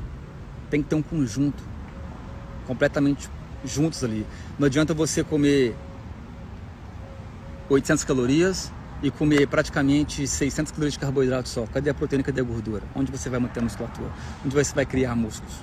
Tem 0.70 0.84
que 0.84 0.88
ter 0.88 0.94
um 0.94 1.02
conjunto 1.02 1.64
completamente 2.64 3.28
juntos 3.64 4.02
ali. 4.04 4.26
Não 4.58 4.66
adianta 4.66 4.94
você 4.94 5.24
comer 5.24 5.74
800 7.68 8.04
calorias 8.04 8.72
e 9.02 9.10
comer 9.10 9.46
praticamente 9.46 10.26
600 10.26 10.72
calorias 10.72 10.94
de 10.94 10.98
carboidrato 10.98 11.48
só. 11.48 11.66
Cadê 11.66 11.90
a 11.90 11.94
proteína, 11.94 12.22
cadê 12.22 12.40
a 12.40 12.44
gordura? 12.44 12.82
Onde 12.94 13.10
você 13.10 13.28
vai 13.28 13.38
manter 13.38 13.60
a 13.60 13.62
musculatura? 13.62 14.10
Onde 14.44 14.54
você 14.54 14.74
vai 14.74 14.86
criar 14.86 15.14
músculos? 15.14 15.54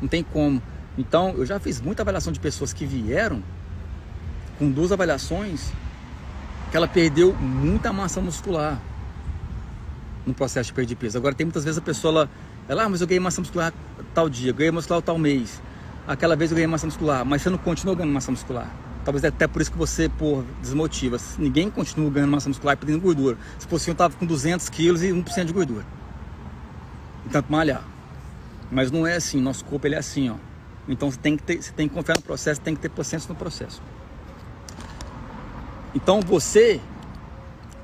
Não 0.00 0.08
tem 0.08 0.22
como. 0.22 0.60
Então, 0.98 1.30
eu 1.36 1.46
já 1.46 1.58
fiz 1.58 1.80
muita 1.80 2.02
avaliação 2.02 2.32
de 2.32 2.40
pessoas 2.40 2.72
que 2.72 2.84
vieram 2.84 3.42
com 4.58 4.70
duas 4.70 4.92
avaliações 4.92 5.72
que 6.70 6.76
ela 6.76 6.88
perdeu 6.88 7.34
muita 7.34 7.92
massa 7.92 8.20
muscular 8.20 8.80
no 10.26 10.34
processo 10.34 10.68
de 10.68 10.72
perder 10.72 10.96
peso. 10.96 11.18
Agora 11.18 11.34
tem 11.34 11.44
muitas 11.44 11.64
vezes 11.64 11.78
a 11.78 11.82
pessoa 11.82 12.12
ela, 12.12 12.30
ela 12.68 12.84
ah, 12.84 12.88
mas 12.88 13.00
eu 13.00 13.06
ganhei 13.06 13.20
massa 13.20 13.40
muscular 13.40 13.72
tal 14.14 14.28
dia, 14.28 14.52
ganhei 14.52 14.70
massa 14.70 14.82
muscular 14.82 15.02
tal 15.02 15.18
mês. 15.18 15.60
Aquela 16.06 16.34
vez 16.34 16.50
eu 16.50 16.56
ganhei 16.56 16.66
massa 16.66 16.86
muscular, 16.86 17.24
mas 17.24 17.42
você 17.42 17.50
não 17.50 17.58
continua 17.58 17.94
ganhando 17.94 18.12
massa 18.12 18.30
muscular. 18.30 18.68
Talvez 19.04 19.24
até 19.24 19.46
por 19.46 19.62
isso 19.62 19.70
que 19.70 19.78
você, 19.78 20.08
por 20.08 20.44
desmotiva. 20.60 21.16
Ninguém 21.38 21.70
continua 21.70 22.10
ganhando 22.10 22.30
massa 22.30 22.48
muscular 22.48 22.74
e 22.74 22.76
perdendo 22.76 23.00
gordura. 23.00 23.36
Se 23.58 23.66
fosse 23.66 23.90
eu 23.90 23.94
tava 23.94 24.16
com 24.16 24.26
200 24.26 24.68
quilos 24.68 25.02
e 25.02 25.08
1% 25.08 25.44
de 25.44 25.52
gordura. 25.52 25.84
Tanto 27.30 27.50
malhar. 27.50 27.82
Mas 28.70 28.90
não 28.90 29.06
é 29.06 29.16
assim, 29.16 29.40
nosso 29.40 29.64
corpo 29.64 29.86
ele 29.86 29.94
é 29.94 29.98
assim, 29.98 30.30
ó. 30.30 30.36
Então 30.88 31.10
você 31.10 31.18
tem 31.18 31.36
que 31.36 31.42
ter, 31.42 31.62
você 31.62 31.72
tem 31.72 31.88
que 31.88 31.94
confiar 31.94 32.16
no 32.16 32.22
processo, 32.22 32.60
tem 32.60 32.74
que 32.74 32.80
ter 32.80 32.88
paciência 32.88 33.28
no 33.28 33.34
processo. 33.34 33.80
Então 35.94 36.20
você 36.20 36.80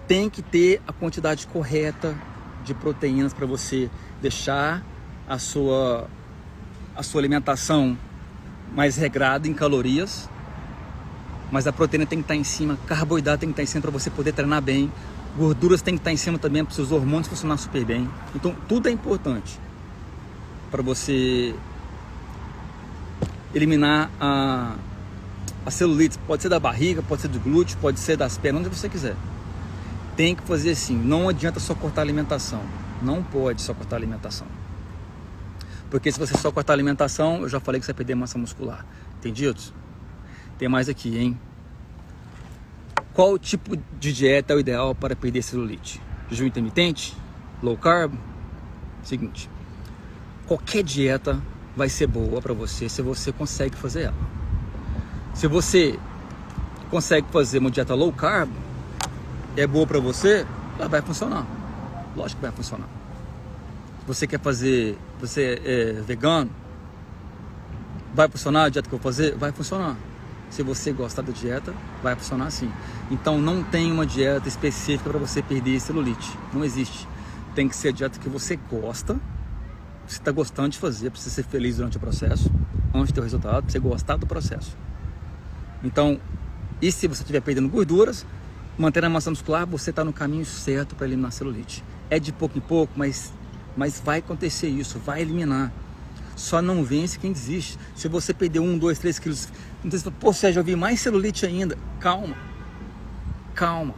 tem 0.08 0.28
que 0.28 0.42
ter 0.42 0.80
a 0.87 0.92
quantidade 0.92 1.46
correta 1.46 2.16
de 2.64 2.75
proteínas 2.75 3.32
para 3.32 3.46
você 3.46 3.90
deixar 4.20 4.82
a 5.28 5.38
sua 5.38 6.08
a 6.96 7.02
sua 7.02 7.20
alimentação 7.20 7.96
mais 8.75 8.96
regrada 8.96 9.48
em 9.48 9.54
calorias, 9.54 10.28
mas 11.50 11.66
a 11.66 11.72
proteína 11.72 12.06
tem 12.06 12.18
que 12.18 12.25
estar 12.25 12.37
em 12.37 12.44
cima, 12.44 12.78
carboidrato 12.87 13.40
tem 13.40 13.48
que 13.48 13.52
estar 13.52 13.62
em 13.62 13.66
cima 13.66 13.82
para 13.82 13.90
você 13.90 14.10
poder 14.10 14.32
treinar 14.32 14.60
bem, 14.60 14.92
gorduras 15.37 15.82
tem 15.82 15.94
que 15.94 16.00
estar 16.00 16.12
em 16.12 16.16
cima 16.16 16.38
também 16.38 16.64
para 16.64 16.70
os 16.70 16.76
seus 16.76 16.92
hormônios 16.92 17.28
funcionar 17.28 17.56
super 17.56 17.84
bem. 17.84 18.08
Então 18.34 18.54
tudo 18.68 18.88
é 18.88 18.92
importante 18.92 19.58
para 20.70 20.82
você 20.82 21.54
eliminar 23.54 24.10
a, 24.20 24.75
a 25.64 25.70
celulite. 25.70 26.18
Pode 26.26 26.42
ser 26.42 26.48
da 26.48 26.60
barriga, 26.60 27.02
pode 27.02 27.22
ser 27.22 27.28
do 27.28 27.40
glúteo, 27.40 27.78
pode 27.80 27.98
ser 27.98 28.16
das 28.16 28.37
pernas, 28.37 28.66
onde 28.66 28.76
você 28.76 28.88
quiser. 28.88 29.16
Tem 30.16 30.34
que 30.34 30.42
fazer 30.42 30.70
assim. 30.72 30.96
Não 30.96 31.28
adianta 31.28 31.60
só 31.60 31.75
cortar 31.75 32.02
a 32.02 32.04
alimentação. 32.04 32.60
Não 33.02 33.22
pode 33.22 33.62
só 33.62 33.72
cortar 33.72 33.96
a 33.96 33.98
alimentação. 33.98 34.46
Porque 35.90 36.12
se 36.12 36.18
você 36.18 36.37
só 36.37 36.50
cortar 36.50 36.73
a 36.73 36.76
alimentação, 36.76 37.42
eu 37.42 37.49
já 37.49 37.61
falei 37.61 37.80
que 37.80 37.87
você 37.87 37.92
vai 37.92 37.99
perder 37.99 38.14
massa 38.14 38.38
muscular. 38.38 38.85
Entendido? 39.18 39.61
Tem 40.59 40.68
mais 40.68 40.88
aqui, 40.88 41.16
hein? 41.16 41.38
Qual 43.14 43.38
tipo 43.38 43.76
de 43.99 44.12
dieta 44.12 44.52
é 44.52 44.57
o 44.57 44.61
ideal 44.61 44.95
para 44.95 45.16
perder 45.16 45.42
celulite? 45.42 46.00
Jejum 46.30 46.47
intermitente? 46.47 47.16
Low 47.62 47.76
carb? 47.76 48.14
Seguinte, 49.02 49.49
qualquer 50.47 50.83
dieta 50.83 51.40
vai 51.75 51.88
ser 51.88 52.07
boa 52.07 52.42
para 52.42 52.52
você 52.52 52.88
se 52.88 53.00
você 53.00 53.33
consegue 53.33 53.76
fazer 53.76 54.02
ela. 54.02 54.38
Se 55.35 55.47
você 55.47 55.99
consegue 56.90 57.26
fazer 57.33 57.59
uma 57.59 57.71
dieta 57.71 57.95
low 57.95 58.12
carb, 58.12 58.50
é 59.57 59.66
boa 59.66 59.87
para 59.87 59.99
você, 59.99 60.47
ela 60.78 60.88
vai 60.88 61.00
funcionar. 61.00 61.47
Lógico 62.14 62.40
que 62.40 62.47
vai 62.47 62.54
funcionar. 62.54 62.98
Você 64.08 64.26
quer 64.26 64.40
fazer, 64.40 64.98
você 65.20 65.62
é 65.64 65.92
vegano, 66.00 66.50
vai 68.12 68.28
funcionar 68.28 68.64
a 68.64 68.68
dieta 68.68 68.88
que 68.88 68.94
eu 68.94 68.98
vou 68.98 69.12
fazer? 69.12 69.36
Vai 69.36 69.52
funcionar. 69.52 69.96
Se 70.50 70.64
você 70.64 70.90
gostar 70.92 71.22
da 71.22 71.30
dieta, 71.30 71.72
vai 72.02 72.16
funcionar 72.16 72.46
assim. 72.46 72.72
Então 73.08 73.40
não 73.40 73.62
tem 73.62 73.92
uma 73.92 74.04
dieta 74.04 74.48
específica 74.48 75.10
para 75.10 75.18
você 75.20 75.40
perder 75.42 75.78
celulite. 75.78 76.36
Não 76.52 76.64
existe. 76.64 77.06
Tem 77.54 77.68
que 77.68 77.76
ser 77.76 77.88
a 77.88 77.92
dieta 77.92 78.18
que 78.18 78.28
você 78.28 78.56
gosta 78.56 79.16
você 80.08 80.16
está 80.16 80.32
gostando 80.32 80.70
de 80.70 80.78
fazer, 80.78 81.10
você 81.10 81.28
ser 81.28 81.42
feliz 81.42 81.76
durante 81.76 81.98
o 81.98 82.00
processo, 82.00 82.50
antes 82.94 83.08
de 83.08 83.14
ter 83.14 83.22
resultado, 83.22 83.70
você 83.70 83.78
gostar 83.78 84.16
do 84.16 84.26
processo. 84.26 84.74
Então, 85.84 86.18
e 86.80 86.90
se 86.90 87.06
você 87.06 87.20
estiver 87.20 87.42
perdendo 87.42 87.68
gorduras, 87.68 88.24
mantendo 88.78 89.06
a 89.06 89.10
massa 89.10 89.28
muscular, 89.28 89.66
você 89.66 89.90
está 89.90 90.02
no 90.02 90.12
caminho 90.12 90.46
certo 90.46 90.96
para 90.96 91.06
eliminar 91.06 91.30
celulite. 91.30 91.84
É 92.08 92.18
de 92.18 92.32
pouco 92.32 92.56
em 92.56 92.60
pouco, 92.60 92.94
mas, 92.96 93.34
mas 93.78 93.99
vai 94.04 94.18
acontecer 94.18 94.68
isso, 94.68 94.99
vai 94.99 95.23
eliminar. 95.23 95.73
Só 96.37 96.61
não 96.61 96.85
vence 96.85 97.18
quem 97.18 97.32
desiste. 97.32 97.78
Se 97.97 98.08
você 98.08 98.35
perder 98.35 98.61
um, 98.61 98.76
dois, 98.76 98.99
três 98.99 99.18
quilos, 99.18 99.49
então 99.82 99.99
você 99.99 100.04
fala, 100.04 100.16
pô, 100.20 100.32
Sérgio, 100.32 100.61
eu 100.61 100.64
vi 100.64 100.76
mais 100.76 101.00
celulite 101.00 101.47
ainda. 101.47 101.78
Calma, 101.99 102.37
calma. 103.54 103.94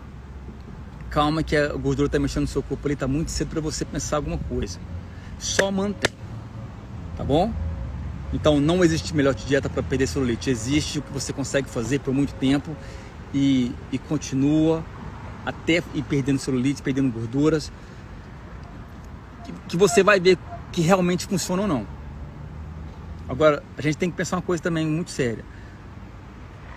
Calma 1.10 1.42
que 1.42 1.56
a 1.56 1.72
gordura 1.72 2.06
está 2.06 2.20
mexendo 2.20 2.42
no 2.42 2.48
seu 2.48 2.62
corpo 2.62 2.86
ali, 2.86 2.94
está 2.94 3.08
muito 3.08 3.32
cedo 3.32 3.48
para 3.48 3.60
você 3.60 3.84
pensar 3.84 4.16
alguma 4.16 4.38
coisa 4.38 4.78
só 5.40 5.70
mantém. 5.70 6.14
Tá 7.16 7.24
bom? 7.24 7.52
Então 8.32 8.60
não 8.60 8.84
existe 8.84 9.16
melhor 9.16 9.34
dieta 9.34 9.68
para 9.68 9.82
perder 9.82 10.06
celulite. 10.06 10.50
Existe 10.50 10.98
o 10.98 11.02
que 11.02 11.12
você 11.12 11.32
consegue 11.32 11.68
fazer 11.68 11.98
por 12.00 12.14
muito 12.14 12.34
tempo 12.34 12.76
e, 13.34 13.72
e 13.90 13.98
continua 13.98 14.84
até 15.44 15.82
ir 15.94 16.02
perdendo 16.02 16.38
celulite, 16.38 16.82
perdendo 16.82 17.10
gorduras, 17.10 17.72
que, 19.68 19.76
você 19.76 20.02
vai 20.02 20.20
ver 20.20 20.38
que 20.72 20.80
realmente 20.80 21.26
funciona 21.26 21.62
ou 21.62 21.68
não. 21.68 21.86
Agora, 23.28 23.62
a 23.76 23.82
gente 23.82 23.96
tem 23.96 24.10
que 24.10 24.16
pensar 24.16 24.36
uma 24.36 24.42
coisa 24.42 24.62
também 24.62 24.86
muito 24.86 25.10
séria. 25.10 25.44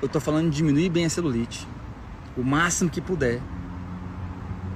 Eu 0.02 0.08
estou 0.08 0.22
falando 0.22 0.50
de 0.50 0.58
diminuir 0.58 0.90
bem 0.90 1.06
a 1.06 1.10
celulite, 1.10 1.68
o 2.38 2.44
máximo 2.44 2.90
que 2.90 3.02
puder, 3.02 3.42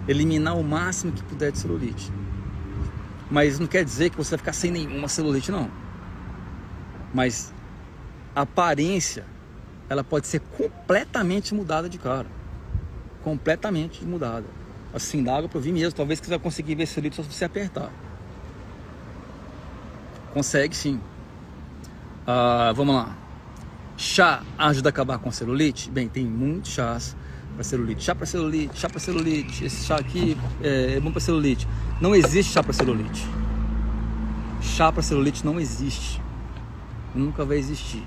eliminar 0.07 0.57
o 0.57 0.63
máximo 0.63 1.11
que 1.11 1.21
puder 1.23 1.51
de 1.51 1.59
celulite. 1.59 2.11
Mas 3.29 3.59
não 3.59 3.67
quer 3.67 3.83
dizer 3.83 4.09
que 4.09 4.17
você 4.17 4.31
vai 4.31 4.37
ficar 4.37 4.53
sem 4.53 4.71
nenhuma 4.71 5.07
celulite, 5.07 5.51
não. 5.51 5.69
Mas 7.13 7.53
a 8.35 8.41
aparência, 8.41 9.25
ela 9.89 10.03
pode 10.03 10.27
ser 10.27 10.39
completamente 10.39 11.53
mudada 11.53 11.89
de 11.89 11.97
cara. 11.97 12.27
Completamente 13.23 14.05
mudada. 14.05 14.45
Assim, 14.93 15.23
dá 15.23 15.37
água 15.37 15.49
para 15.49 15.59
vir 15.59 15.73
mesmo. 15.73 15.93
Talvez 15.93 16.19
você 16.19 16.29
vai 16.29 16.39
conseguir 16.39 16.75
ver 16.75 16.85
celulite 16.85 17.15
só 17.15 17.23
se 17.23 17.31
você 17.31 17.45
apertar. 17.45 17.91
Consegue 20.33 20.75
sim. 20.75 20.99
Ah, 22.25 22.73
vamos 22.75 22.95
lá. 22.95 23.15
Chá 23.97 24.43
ajuda 24.57 24.89
a 24.89 24.91
acabar 24.91 25.17
com 25.17 25.31
celulite? 25.31 25.89
Bem, 25.89 26.07
tem 26.07 26.25
muitos 26.25 26.71
chás 26.71 27.15
para 27.55 27.63
celulite. 27.63 28.03
Chá 28.03 28.13
para 28.13 28.25
celulite, 28.25 28.77
chá 28.77 28.89
para 28.89 28.99
celulite. 28.99 29.65
Esse 29.65 29.85
chá 29.85 29.95
aqui 29.95 30.37
é, 30.61 30.97
é 30.97 30.99
bom 30.99 31.11
para 31.11 31.19
celulite. 31.19 31.67
Não 31.99 32.15
existe 32.15 32.53
chá 32.53 32.61
para 32.61 32.73
celulite. 32.73 33.27
Chá 34.61 34.91
para 34.91 35.01
celulite 35.01 35.45
não 35.45 35.59
existe. 35.59 36.21
Nunca 37.15 37.43
vai 37.43 37.57
existir. 37.57 38.03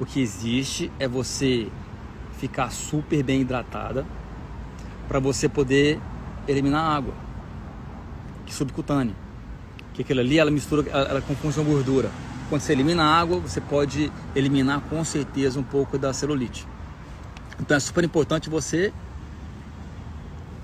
O 0.00 0.04
que 0.04 0.20
existe 0.20 0.90
é 0.98 1.06
você 1.06 1.68
ficar 2.38 2.70
super 2.70 3.22
bem 3.22 3.42
hidratada 3.42 4.04
para 5.08 5.18
você 5.18 5.48
poder 5.48 6.00
eliminar 6.48 6.80
a 6.80 6.96
água 6.96 7.14
que 8.46 8.54
subcutânea. 8.54 9.14
Que 9.92 10.02
aquilo 10.02 10.20
ali 10.20 10.38
ela 10.38 10.50
mistura, 10.50 10.88
ela, 10.88 11.08
ela 11.08 11.20
confunde 11.20 11.56
com 11.56 11.64
gordura. 11.64 12.10
Quando 12.48 12.60
você 12.60 12.72
elimina 12.72 13.02
a 13.02 13.20
água, 13.20 13.40
você 13.40 13.60
pode 13.60 14.12
eliminar 14.34 14.80
com 14.82 15.02
certeza 15.04 15.58
um 15.58 15.64
pouco 15.64 15.98
da 15.98 16.12
celulite. 16.12 16.66
Então 17.58 17.76
é 17.76 17.80
super 17.80 18.04
importante 18.04 18.48
você 18.48 18.92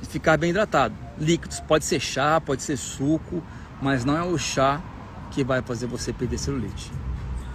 ficar 0.08 0.36
bem 0.36 0.50
hidratado. 0.50 0.94
Líquidos, 1.18 1.60
pode 1.60 1.84
ser 1.84 1.98
chá, 1.98 2.40
pode 2.40 2.62
ser 2.62 2.76
suco, 2.76 3.42
mas 3.80 4.04
não 4.04 4.16
é 4.16 4.22
o 4.22 4.38
chá 4.38 4.80
que 5.30 5.42
vai 5.42 5.62
fazer 5.62 5.86
você 5.86 6.12
perder 6.12 6.38
celulite. 6.38 6.92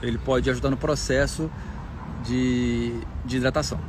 Ele 0.01 0.17
pode 0.17 0.49
ajudar 0.49 0.69
no 0.69 0.77
processo 0.77 1.49
de, 2.23 2.99
de 3.23 3.37
hidratação. 3.37 3.79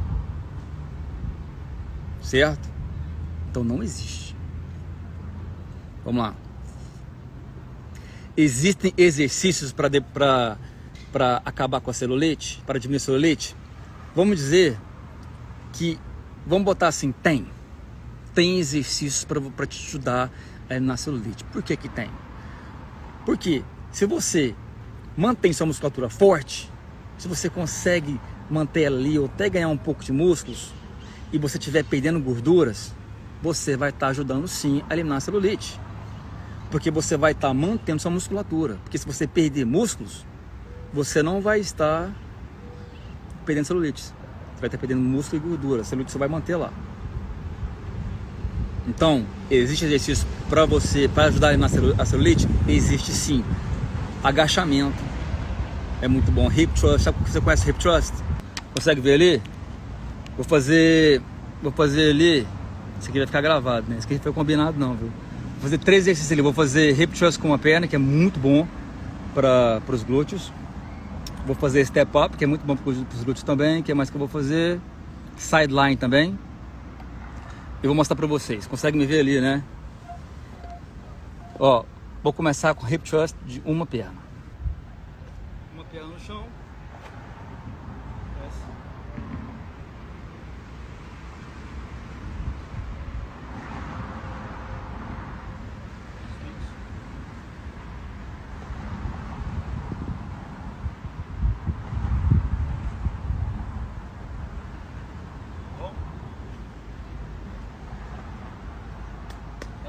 Certo? 2.20 2.77
Então 3.50 3.64
não 3.64 3.82
existe. 3.82 4.36
Vamos 6.04 6.22
lá. 6.22 6.34
Existem 8.36 8.92
exercícios 8.96 9.72
para 9.72 10.56
acabar 11.44 11.80
com 11.80 11.90
a 11.90 11.94
celulite, 11.94 12.62
para 12.66 12.78
diminuir 12.78 12.98
a 12.98 13.00
celulite? 13.00 13.56
Vamos 14.14 14.36
dizer 14.36 14.78
que 15.72 15.98
vamos 16.46 16.64
botar 16.64 16.88
assim, 16.88 17.10
tem. 17.10 17.46
Tem 18.34 18.58
exercícios 18.58 19.24
para 19.24 19.66
te 19.66 19.84
ajudar 19.88 20.30
a 20.68 20.74
eliminar 20.74 20.98
celulite. 20.98 21.42
Por 21.44 21.62
que 21.62 21.76
que 21.76 21.88
tem? 21.88 22.10
Porque 23.26 23.64
se 23.90 24.06
você 24.06 24.54
mantém 25.16 25.52
sua 25.52 25.66
musculatura 25.66 26.08
forte, 26.08 26.70
se 27.18 27.26
você 27.26 27.50
consegue 27.50 28.20
manter 28.48 28.86
ali 28.86 29.18
ou 29.18 29.26
até 29.26 29.50
ganhar 29.50 29.68
um 29.68 29.76
pouco 29.76 30.04
de 30.04 30.12
músculos 30.12 30.72
e 31.32 31.38
você 31.38 31.58
estiver 31.58 31.84
perdendo 31.84 32.20
gorduras, 32.20 32.94
você 33.42 33.76
vai 33.76 33.90
estar 33.90 34.06
tá 34.06 34.10
ajudando 34.10 34.46
sim 34.48 34.82
a 34.88 34.94
eliminar 34.94 35.18
a 35.18 35.20
celulite. 35.20 35.78
Porque 36.70 36.90
você 36.90 37.16
vai 37.16 37.32
estar 37.32 37.48
tá 37.48 37.54
mantendo 37.54 38.00
sua 38.00 38.10
musculatura. 38.10 38.78
Porque 38.82 38.98
se 38.98 39.06
você 39.06 39.26
perder 39.26 39.64
músculos, 39.64 40.26
você 40.92 41.22
não 41.22 41.40
vai 41.40 41.60
estar 41.60 42.10
perdendo 43.46 43.64
celulite. 43.64 44.02
Você 44.02 44.60
vai 44.60 44.68
estar 44.68 44.78
perdendo 44.78 45.00
músculo 45.00 45.42
e 45.42 45.48
gordura. 45.48 45.82
A 45.82 45.84
celulite 45.84 46.12
você 46.12 46.18
vai 46.18 46.28
manter 46.28 46.56
lá. 46.56 46.72
Então, 48.86 49.26
existe 49.50 49.84
exercício 49.84 50.26
para 50.48 50.64
você, 50.64 51.08
para 51.08 51.24
ajudar 51.24 51.56
na 51.58 51.66
a 51.66 52.04
celulite? 52.06 52.48
Existe 52.66 53.12
sim. 53.12 53.44
Agachamento 54.24 54.96
é 56.00 56.08
muito 56.08 56.30
bom. 56.32 56.50
Hip 56.50 56.72
thrust, 56.78 57.04
sabe 57.04 57.18
você 57.24 57.40
conhece 57.40 57.68
hip 57.68 57.78
thrust? 57.78 58.14
Consegue 58.74 59.00
ver 59.00 59.14
ali? 59.14 59.42
Vou 60.36 60.44
fazer, 60.44 61.20
vou 61.62 61.72
fazer 61.72 62.10
ali. 62.10 62.46
Isso 62.98 63.08
aqui 63.08 63.18
vai 63.18 63.26
ficar 63.26 63.40
gravado, 63.40 63.88
né? 63.88 63.96
Isso 63.98 64.06
aqui 64.06 64.18
foi 64.18 64.32
combinado 64.32 64.78
não, 64.78 64.94
viu? 64.94 65.08
Vou 65.08 65.62
fazer 65.62 65.78
três 65.78 66.04
exercícios 66.04 66.32
ali. 66.32 66.42
Vou 66.42 66.52
fazer 66.52 66.98
hip 67.00 67.16
thrust 67.16 67.38
com 67.40 67.48
uma 67.48 67.58
perna, 67.58 67.86
que 67.86 67.96
é 67.96 67.98
muito 67.98 68.38
bom 68.38 68.66
para 69.34 69.80
os 69.88 70.02
glúteos. 70.02 70.52
Vou 71.46 71.54
fazer 71.54 71.84
step 71.86 72.10
up, 72.16 72.36
que 72.36 72.44
é 72.44 72.46
muito 72.46 72.64
bom 72.64 72.76
para 72.76 72.90
os 72.90 73.24
glúteos 73.24 73.42
também. 73.42 73.80
O 73.80 73.82
que 73.82 73.94
mais 73.94 74.10
que 74.10 74.16
eu 74.16 74.18
vou 74.18 74.28
fazer? 74.28 74.80
Sideline 75.36 75.96
também. 75.96 76.38
Eu 77.82 77.88
vou 77.88 77.94
mostrar 77.94 78.16
para 78.16 78.26
vocês. 78.26 78.66
Consegue 78.66 78.98
me 78.98 79.06
ver 79.06 79.20
ali, 79.20 79.40
né? 79.40 79.62
Ó, 81.58 81.84
vou 82.22 82.32
começar 82.32 82.74
com 82.74 82.86
hip 82.86 83.08
thrust 83.08 83.36
de 83.46 83.62
uma 83.64 83.86
perna. 83.86 84.18
Uma 85.74 85.84
perna 85.84 86.08
no 86.08 86.20
chão. 86.20 86.44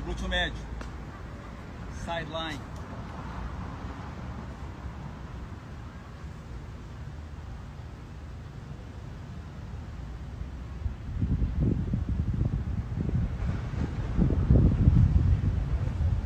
glúteo 0.10 0.28
médio, 0.28 0.58
sideline. 2.04 2.60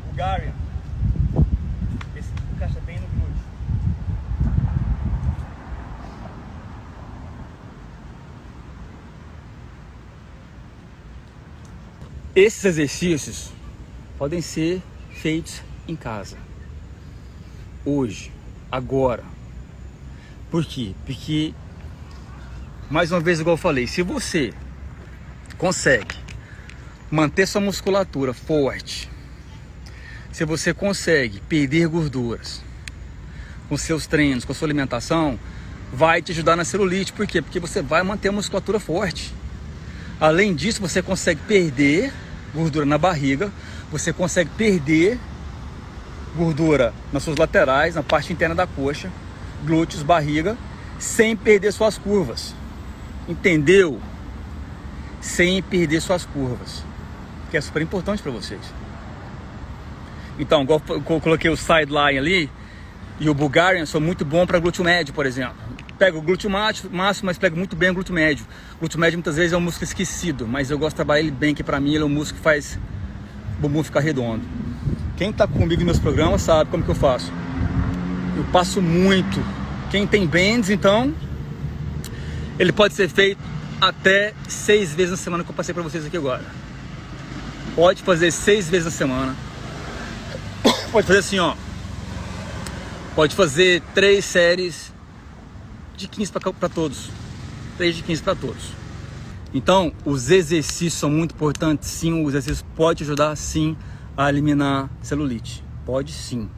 Bulgária. 0.05 0.53
Esse 2.15 2.31
encaixa 2.53 2.79
bem 2.85 2.99
no 2.99 3.07
glúteo. 3.07 3.23
Esses 12.35 12.65
exercícios 12.65 13.51
podem 14.17 14.41
ser 14.41 14.81
feitos 15.11 15.61
em 15.87 15.95
casa. 15.95 16.35
Hoje, 17.85 18.31
agora. 18.71 19.23
Por 20.49 20.65
quê? 20.65 20.95
Porque, 21.05 21.53
mais 22.89 23.11
uma 23.11 23.19
vez, 23.19 23.39
igual 23.39 23.53
eu 23.53 23.57
falei, 23.57 23.85
se 23.85 24.01
você 24.01 24.51
consegue 25.59 26.15
manter 27.11 27.47
sua 27.47 27.61
musculatura 27.61 28.33
forte, 28.33 29.07
se 30.31 30.43
você 30.43 30.73
consegue 30.73 31.39
perder 31.41 31.87
gorduras 31.87 32.63
com 33.69 33.77
seus 33.77 34.07
treinos, 34.07 34.43
com 34.43 34.55
sua 34.55 34.65
alimentação, 34.65 35.39
vai 35.93 36.19
te 36.19 36.31
ajudar 36.31 36.55
na 36.55 36.65
celulite. 36.65 37.13
Por 37.13 37.27
quê? 37.27 37.43
Porque 37.43 37.59
você 37.59 37.83
vai 37.83 38.01
manter 38.01 38.29
a 38.29 38.31
musculatura 38.31 38.79
forte. 38.79 39.31
Além 40.19 40.55
disso, 40.55 40.81
você 40.81 40.99
consegue 40.99 41.39
perder 41.47 42.11
gordura 42.53 42.85
na 42.85 42.97
barriga, 42.97 43.51
você 43.91 44.13
consegue 44.13 44.49
perder 44.51 45.19
gordura 46.35 46.93
nas 47.11 47.23
suas 47.23 47.37
laterais, 47.37 47.95
na 47.95 48.03
parte 48.03 48.33
interna 48.33 48.55
da 48.55 48.67
coxa, 48.67 49.11
glúteos, 49.65 50.03
barriga, 50.03 50.57
sem 50.99 51.35
perder 51.35 51.71
suas 51.71 51.97
curvas. 51.97 52.55
Entendeu? 53.27 53.99
Sem 55.21 55.61
perder 55.61 56.01
suas 56.01 56.25
curvas, 56.25 56.83
que 57.49 57.57
é 57.57 57.61
super 57.61 57.81
importante 57.81 58.21
para 58.21 58.31
vocês. 58.31 58.61
Então, 60.37 60.63
igual 60.63 60.81
eu 60.87 61.01
coloquei 61.21 61.49
o 61.49 61.55
sideline 61.55 62.17
ali 62.17 62.49
e 63.19 63.29
o 63.29 63.33
Bulgarian 63.33 63.85
são 63.85 64.01
muito 64.01 64.25
bom 64.25 64.45
para 64.45 64.59
glúteo 64.59 64.83
médio, 64.83 65.13
por 65.13 65.25
exemplo. 65.25 65.62
Pega 66.03 66.17
o 66.17 66.21
glúteo 66.21 66.49
máximo, 66.49 66.91
mas 67.23 67.37
pega 67.37 67.55
muito 67.55 67.77
bem 67.77 67.89
o 67.89 67.93
glúteo 67.93 68.13
médio. 68.13 68.45
O 68.75 68.79
glúteo 68.79 68.99
médio 68.99 69.17
muitas 69.17 69.37
vezes 69.37 69.53
é 69.53 69.57
um 69.57 69.61
músculo 69.61 69.85
esquecido, 69.85 70.45
mas 70.45 70.69
eu 70.69 70.77
gosto 70.77 70.89
de 70.89 70.95
trabalhar 70.97 71.21
ele 71.21 71.31
bem, 71.31 71.55
que 71.55 71.63
para 71.63 71.79
mim 71.79 71.93
ele 71.93 72.03
é 72.03 72.05
um 72.05 72.09
músculo 72.09 72.39
que 72.39 72.43
faz 72.43 72.77
bumbum 73.57 73.81
ficar 73.81 74.01
redondo. 74.01 74.43
Quem 75.15 75.29
está 75.29 75.47
comigo 75.47 75.75
nos 75.75 75.83
meus 75.85 75.99
programas 75.99 76.41
sabe 76.41 76.69
como 76.69 76.83
que 76.83 76.89
eu 76.89 76.95
faço. 76.95 77.31
Eu 78.35 78.43
passo 78.51 78.81
muito. 78.81 79.41
Quem 79.89 80.05
tem 80.05 80.27
bands, 80.27 80.69
então, 80.69 81.15
ele 82.59 82.73
pode 82.73 82.95
ser 82.95 83.07
feito 83.07 83.39
até 83.79 84.33
seis 84.45 84.93
vezes 84.93 85.11
na 85.11 85.17
semana 85.17 85.41
que 85.45 85.51
eu 85.51 85.55
passei 85.55 85.73
para 85.73 85.83
vocês 85.83 86.05
aqui 86.05 86.17
agora. 86.17 86.43
Pode 87.77 88.03
fazer 88.03 88.29
seis 88.31 88.69
vezes 88.69 88.83
na 88.83 88.91
semana. 88.91 89.33
Pode 90.91 91.07
fazer 91.07 91.19
assim, 91.19 91.39
ó. 91.39 91.55
Pode 93.15 93.33
fazer 93.37 93.81
três 93.95 94.25
séries 94.25 94.92
de 95.95 96.07
15 96.07 96.31
para 96.31 96.69
todos. 96.69 97.09
Três 97.77 97.95
de 97.95 98.03
15 98.03 98.23
para 98.23 98.35
todos. 98.35 98.71
Então, 99.53 99.93
os 100.03 100.29
exercícios 100.29 100.93
são 100.93 101.09
muito 101.09 101.35
importantes, 101.35 101.89
sim. 101.89 102.23
Os 102.23 102.33
exercícios 102.33 102.65
podem 102.75 103.03
ajudar, 103.03 103.35
sim, 103.35 103.77
a 104.17 104.29
eliminar 104.29 104.89
celulite. 105.01 105.63
Pode 105.85 106.11
sim. 106.11 106.49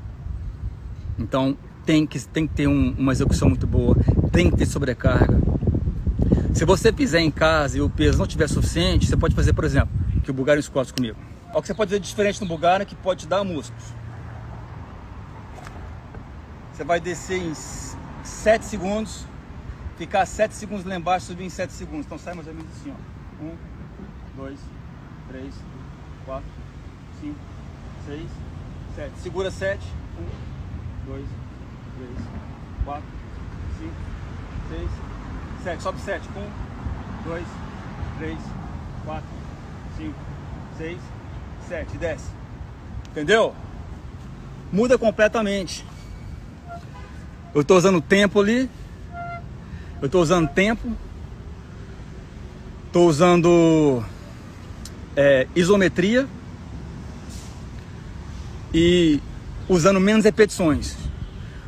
Então, 1.20 1.58
tem 1.86 2.06
que, 2.06 2.20
tem 2.28 2.48
que 2.48 2.54
ter 2.54 2.68
um, 2.68 2.96
uma 2.98 3.12
execução 3.12 3.50
muito 3.50 3.68
boa, 3.68 3.96
tem 4.32 4.50
que 4.50 4.58
ter 4.58 4.66
sobrecarga. 4.66 5.40
Se 6.54 6.64
você 6.66 6.92
fizer 6.92 7.20
em 7.20 7.30
casa 7.30 7.78
e 7.78 7.82
o 7.82 7.90
peso 7.90 8.18
não 8.18 8.26
estiver 8.26 8.48
suficiente, 8.48 9.08
você 9.08 9.18
pode 9.18 9.36
fazer, 9.36 9.54
por 9.54 9.66
exemplo, 9.66 9.90
que 10.24 10.32
o 10.32 10.34
Bulgarian 10.34 10.62
Squat 10.62 10.92
comigo. 10.94 11.18
Olha 11.50 11.60
o 11.60 11.62
que 11.62 11.68
você 11.68 11.74
pode 11.74 11.90
fazer 11.90 12.00
diferente 12.00 12.42
no 12.42 12.48
Bulgarian 12.48 12.86
que 12.86 12.96
pode 12.96 13.22
te 13.22 13.28
dar 13.28 13.44
músculos. 13.44 13.84
Você 16.74 16.84
vai 16.84 17.00
descer 17.00 17.38
em 17.38 17.54
7 18.46 18.64
segundos, 18.64 19.26
ficar 19.98 20.24
7 20.24 20.54
segundos 20.54 20.86
lá 20.86 20.96
embaixo, 20.96 21.26
subir 21.26 21.46
em 21.46 21.50
7 21.50 21.74
segundos. 21.74 22.06
Então 22.06 22.20
sai 22.20 22.36
mais 22.36 22.48
ou 22.48 22.54
menos 22.54 22.70
assim, 22.80 22.92
ó. 22.92 23.44
1, 23.44 23.56
2, 24.38 24.60
3, 25.30 25.54
4, 26.28 26.46
5, 27.22 27.36
6, 28.06 28.22
7. 28.96 29.20
Segura 29.24 29.50
7. 29.50 29.84
1, 31.08 31.10
2, 31.10 31.26
3, 31.98 32.10
4, 32.86 33.04
5, 33.80 33.92
6, 34.70 34.90
7. 35.64 35.82
Sobe 35.82 36.02
7. 36.02 36.30
1, 36.30 37.28
2, 37.28 37.46
3, 38.20 38.38
4, 39.06 39.26
5, 39.98 40.14
6, 40.78 41.02
7. 41.68 41.98
Desce. 41.98 42.30
Entendeu? 43.10 43.56
Muda 44.72 45.00
completamente. 45.00 45.84
Eu 47.56 47.62
estou 47.62 47.78
usando 47.78 48.00
tempo 48.00 48.40
ali 48.40 48.70
eu 50.02 50.08
estou 50.08 50.22
usando 50.22 50.48
tempo, 50.50 50.92
estou 52.86 53.08
usando 53.08 54.04
é, 55.16 55.48
isometria 55.56 56.28
e 58.74 59.22
usando 59.70 60.00
menos 60.00 60.26
repetições. 60.26 60.96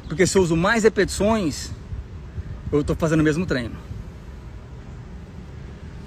Porque 0.08 0.28
se 0.28 0.38
eu 0.38 0.44
uso 0.44 0.56
mais 0.56 0.84
repetições, 0.84 1.72
eu 2.72 2.82
estou 2.82 2.96
fazendo 2.96 3.22
o 3.22 3.24
mesmo 3.24 3.46
treino. 3.46 3.76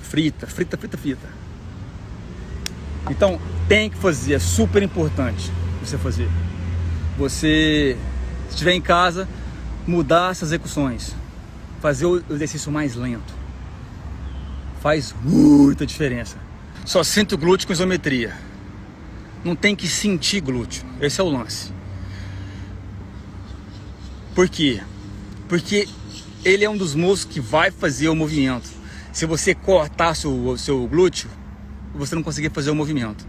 Frita, 0.03 0.47
frita, 0.47 0.77
frita, 0.77 0.99
frita. 0.99 1.29
Então 3.11 3.41
tem 3.67 3.89
que 3.89 3.97
fazer, 3.97 4.35
é 4.35 4.39
super 4.39 4.83
importante 4.83 5.51
você 5.83 5.97
fazer. 5.97 6.29
Você, 7.19 7.97
se 8.49 8.51
estiver 8.51 8.75
em 8.75 8.81
casa, 8.81 9.27
mudar 9.87 10.31
essas 10.31 10.51
execuções 10.51 11.15
fazer 11.81 12.07
o 12.07 12.23
exercício 12.31 12.71
mais 12.71 12.95
lento. 12.95 13.35
Faz 14.81 15.15
muita 15.23 15.87
diferença. 15.87 16.37
Só 16.85 17.03
sinto 17.03 17.37
glúteo 17.37 17.67
com 17.67 17.73
isometria. 17.73 18.35
Não 19.43 19.57
tem 19.57 19.75
que 19.75 19.89
sentir 19.89 20.41
glúteo. 20.41 20.85
Esse 21.01 21.21
é 21.21 21.25
o 21.25 21.29
lance. 21.29 21.73
Por 24.35 24.49
quê? 24.49 24.81
Porque 25.49 25.89
ele 26.45 26.65
é 26.65 26.71
um 26.71 26.77
dos 26.77 26.95
músculos 26.95 27.25
que 27.25 27.41
vai 27.41 27.71
fazer 27.71 28.09
o 28.09 28.15
movimento. 28.15 28.69
Se 29.13 29.27
você 29.27 29.55
cortar 29.55 30.15
seu, 30.15 30.57
seu 30.57 30.87
glúteo, 30.87 31.29
você 31.95 32.15
não 32.15 32.23
conseguir 32.23 32.51
fazer 32.51 32.71
o 32.71 32.75
movimento. 32.75 33.27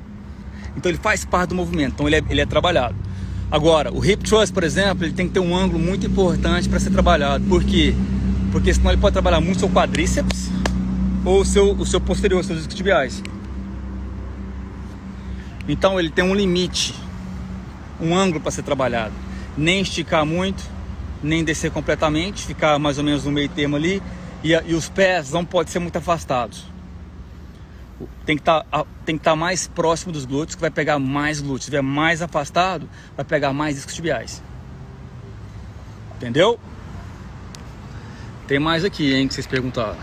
Então 0.76 0.90
ele 0.90 1.00
faz 1.00 1.26
parte 1.26 1.50
do 1.50 1.56
movimento, 1.56 1.94
então 1.94 2.08
ele 2.08 2.18
é, 2.18 2.24
ele 2.30 2.42
é 2.42 2.46
trabalhado. 2.46 2.96
Agora, 3.52 3.94
o 3.94 4.04
hip 4.06 4.24
thrust, 4.24 4.54
por 4.54 4.64
exemplo, 4.64 5.04
ele 5.04 5.12
tem 5.12 5.28
que 5.28 5.34
ter 5.34 5.42
um 5.42 5.54
ângulo 5.54 5.78
muito 5.78 6.08
importante 6.08 6.70
para 6.70 6.80
ser 6.80 6.90
trabalhado. 6.90 7.44
Por 7.44 7.62
quê? 7.62 7.94
Porque 8.50 8.74
senão 8.74 8.92
ele 8.92 9.02
pode 9.02 9.12
trabalhar 9.12 9.42
muito 9.42 9.60
seu 9.60 9.70
quadríceps 9.70 10.50
ou 11.26 11.42
o 11.42 11.46
seu, 11.46 11.74
o 11.74 11.86
seu 11.86 12.00
posterior, 12.00 12.42
seus 12.46 12.62
isquiotibiais. 12.62 13.22
Então 15.68 16.00
ele 16.00 16.10
tem 16.10 16.24
um 16.24 16.34
limite, 16.34 16.96
um 18.00 18.16
ângulo 18.16 18.40
para 18.40 18.52
ser 18.52 18.64
trabalhado. 18.64 19.14
Nem 19.58 19.82
esticar 19.82 20.26
muito, 20.26 20.64
nem 21.22 21.44
descer 21.44 21.72
completamente, 21.72 22.46
ficar 22.46 22.80
mais 22.80 22.98
ou 22.98 23.04
menos 23.04 23.26
no 23.26 23.34
meio 23.34 23.50
termo 23.50 23.76
ali. 23.76 24.02
E, 24.42 24.54
e 24.54 24.74
os 24.74 24.88
pés 24.88 25.30
não 25.32 25.44
podem 25.44 25.74
ser 25.74 25.80
muito 25.80 25.98
afastados. 25.98 26.66
Tem 28.26 28.38
que 28.38 28.44
tá, 28.44 28.66
estar 29.08 29.18
tá 29.20 29.36
mais 29.36 29.68
próximo 29.68 30.12
dos 30.12 30.26
glúteos, 30.26 30.56
que 30.56 30.62
vai 30.62 30.72
pegar 30.72 31.00
mais 31.00 31.40
glúteos. 31.40 31.64
Se 31.64 31.70
estiver 31.70 31.82
mais 31.82 32.22
afastado, 32.22 32.90
vai 33.16 33.26
pegar 33.26 33.54
mais 33.54 33.76
discos 33.76 33.94
tibiais. 33.94 34.42
Entendeu? 36.16 36.60
Tem 38.48 38.60
mais 38.60 38.84
aqui, 38.84 39.14
hein, 39.14 39.28
que 39.28 39.34
vocês 39.34 39.48
perguntaram. 39.48 39.98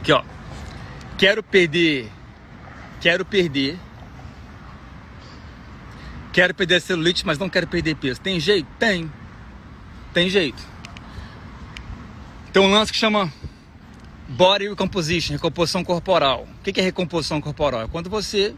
Aqui, 0.00 0.12
ó. 0.12 0.22
Quero 1.18 1.42
perder. 1.42 2.10
Quero 3.00 3.24
perder. 3.24 3.78
Quero 6.32 6.54
perder 6.54 6.80
celulite, 6.80 7.26
mas 7.26 7.38
não 7.38 7.48
quero 7.48 7.66
perder 7.66 7.94
peso. 7.96 8.20
Tem 8.20 8.40
jeito? 8.40 8.66
Tem. 8.78 9.10
Tem 10.14 10.30
jeito. 10.30 10.62
Tem 12.52 12.62
um 12.62 12.70
lance 12.70 12.92
que 12.92 12.98
chama 12.98 13.32
Body 14.32 14.66
Recomposition, 14.66 15.34
recomposição 15.34 15.84
corporal. 15.84 16.48
O 16.58 16.62
que 16.62 16.80
é 16.80 16.82
recomposição 16.82 17.38
corporal? 17.38 17.82
É 17.82 17.86
quando 17.86 18.08
você 18.08 18.54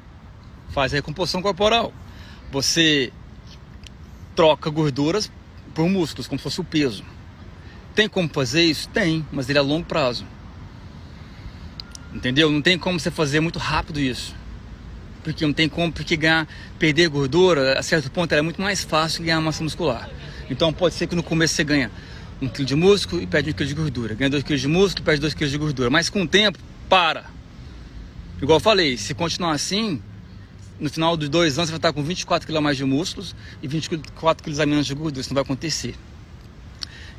faz 0.68 0.92
a 0.92 0.96
recomposição 0.96 1.42
corporal. 1.42 1.92
Você 2.52 3.12
troca 4.36 4.70
gorduras 4.70 5.28
por 5.74 5.88
músculos, 5.88 6.28
como 6.28 6.38
se 6.38 6.44
fosse 6.44 6.60
o 6.60 6.64
peso. 6.64 7.04
Tem 7.92 8.08
como 8.08 8.28
fazer 8.28 8.62
isso? 8.62 8.88
Tem, 8.90 9.26
mas 9.32 9.48
ele 9.48 9.58
é 9.58 9.60
a 9.60 9.64
longo 9.64 9.84
prazo. 9.84 10.24
Entendeu? 12.12 12.52
Não 12.52 12.62
tem 12.62 12.78
como 12.78 13.00
você 13.00 13.10
fazer 13.10 13.40
muito 13.40 13.58
rápido 13.58 13.98
isso. 13.98 14.32
Porque 15.24 15.44
não 15.44 15.52
tem 15.52 15.68
como, 15.68 15.92
porque 15.92 16.16
ganhar, 16.16 16.46
perder 16.78 17.08
gordura, 17.08 17.76
a 17.76 17.82
certo 17.82 18.08
ponto 18.12 18.32
é 18.32 18.40
muito 18.40 18.62
mais 18.62 18.84
fácil 18.84 19.24
ganhar 19.24 19.40
massa 19.40 19.64
muscular. 19.64 20.08
Então 20.48 20.72
pode 20.72 20.94
ser 20.94 21.08
que 21.08 21.16
no 21.16 21.22
começo 21.22 21.54
você 21.54 21.64
ganha 21.64 21.90
um 22.40 22.48
quilo 22.48 22.66
de 22.66 22.74
músculo 22.74 23.22
e 23.22 23.26
perde 23.26 23.50
um 23.50 23.52
quilo 23.52 23.68
de 23.68 23.74
gordura. 23.74 24.14
Ganha 24.14 24.30
dois 24.30 24.42
quilos 24.42 24.60
de 24.60 24.68
músculo 24.68 25.02
e 25.02 25.04
perde 25.04 25.20
dois 25.20 25.34
quilos 25.34 25.50
de 25.50 25.58
gordura. 25.58 25.90
Mas 25.90 26.08
com 26.08 26.22
o 26.22 26.28
tempo, 26.28 26.58
para. 26.88 27.24
Igual 28.40 28.56
eu 28.56 28.60
falei, 28.60 28.96
se 28.96 29.14
continuar 29.14 29.52
assim, 29.52 30.02
no 30.78 30.90
final 30.90 31.16
dos 31.16 31.28
dois 31.28 31.58
anos 31.58 31.68
você 31.68 31.72
vai 31.72 31.78
estar 31.78 31.92
com 31.92 32.02
24 32.02 32.46
quilos 32.46 32.58
a 32.58 32.62
mais 32.62 32.76
de 32.76 32.84
músculos 32.84 33.34
e 33.62 33.68
24 33.68 34.42
quilos 34.42 34.60
a 34.60 34.66
menos 34.66 34.86
de 34.86 34.94
gordura. 34.94 35.20
Isso 35.20 35.30
não 35.30 35.34
vai 35.34 35.44
acontecer. 35.44 35.94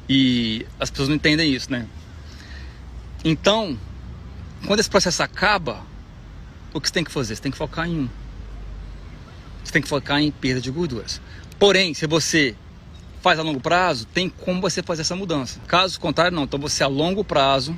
E 0.07 0.65
as 0.79 0.89
pessoas 0.89 1.09
não 1.09 1.15
entendem 1.15 1.53
isso, 1.53 1.71
né? 1.71 1.87
Então, 3.23 3.77
quando 4.67 4.79
esse 4.79 4.89
processo 4.89 5.23
acaba, 5.23 5.81
o 6.73 6.79
que 6.79 6.87
você 6.87 6.93
tem 6.93 7.03
que 7.03 7.11
fazer? 7.11 7.35
Você 7.35 7.41
tem 7.41 7.51
que 7.51 7.57
focar 7.57 7.87
em 7.87 8.01
um. 8.01 8.09
Você 9.63 9.71
tem 9.71 9.81
que 9.81 9.87
focar 9.87 10.21
em 10.21 10.29
perda 10.29 10.61
de 10.61 10.69
gorduras. 10.69 11.19
Porém, 11.57 11.93
se 11.93 12.05
você 12.05 12.55
faz 13.25 13.39
a 13.39 13.41
longo 13.41 13.59
prazo, 13.59 14.05
tem 14.05 14.29
como 14.29 14.61
você 14.61 14.83
fazer 14.83 15.01
essa 15.01 15.15
mudança. 15.15 15.59
Caso 15.65 15.99
contrário, 15.99 16.35
não. 16.35 16.43
Então 16.43 16.59
você 16.59 16.83
a 16.83 16.87
longo 16.87 17.23
prazo, 17.23 17.75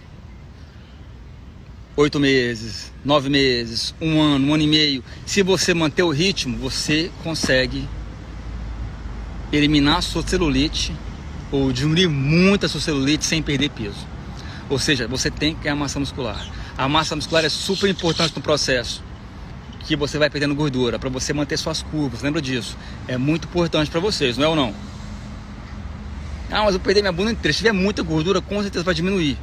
oito 1.96 2.20
meses, 2.20 2.92
nove 3.06 3.30
meses, 3.30 3.96
um 4.02 4.20
ano, 4.20 4.46
um 4.46 4.54
ano 4.54 4.64
e 4.64 4.68
meio, 4.68 5.02
se 5.26 5.42
você 5.42 5.74
manter 5.74 6.04
o 6.04 6.10
ritmo, 6.10 6.58
você 6.58 7.10
consegue 7.24 7.88
eliminar 9.50 10.00
a 10.00 10.02
sua 10.02 10.22
celulite 10.22 10.94
ou 11.50 11.72
diminuir 11.72 12.10
muito 12.10 12.66
a 12.66 12.70
sua 12.70 12.82
celulite 12.82 13.24
sem 13.24 13.42
perder 13.42 13.70
peso. 13.70 14.06
Ou 14.70 14.78
seja, 14.78 15.08
você 15.08 15.32
tem 15.32 15.56
que 15.56 15.64
ganhar 15.64 15.78
massa 15.78 15.98
muscular. 15.98 16.46
A 16.78 16.90
massa 16.90 17.16
muscular 17.16 17.46
é 17.46 17.50
super 17.50 17.90
importante 17.90 18.36
no 18.36 18.42
processo 18.42 19.02
que 19.86 19.96
você 19.96 20.18
vai 20.18 20.30
perdendo 20.30 20.54
gordura 20.54 21.00
para 21.00 21.10
você 21.10 21.32
manter 21.32 21.56
suas 21.56 21.82
curvas. 21.84 22.22
Lembra 22.22 22.42
disso? 22.42 22.78
É 23.08 23.18
muito 23.18 23.48
importante 23.48 23.90
para 23.90 24.02
vocês, 24.02 24.38
não 24.38 24.44
é 24.44 24.50
ou 24.50 24.56
não? 24.58 24.97
Ah, 26.50 26.64
mas 26.64 26.74
eu 26.74 26.80
perdi 26.80 27.02
minha 27.02 27.12
bunda 27.12 27.32
inteira. 27.32 27.52
Se 27.52 27.60
tiver 27.60 27.74
muita 27.74 28.02
gordura, 28.02 28.42
com 28.42 28.62
certeza 28.62 28.84
vai 28.84 28.94
diminuir. 28.94 29.38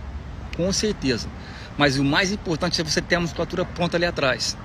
Com 0.56 0.72
certeza. 0.72 1.28
Mas 1.76 1.98
o 1.98 2.04
mais 2.04 2.32
importante 2.32 2.80
é 2.80 2.84
você 2.84 3.02
ter 3.02 3.16
a 3.16 3.20
musculatura 3.20 3.64
pronta 3.64 3.96
ali 3.96 4.06
atrás. 4.06 4.56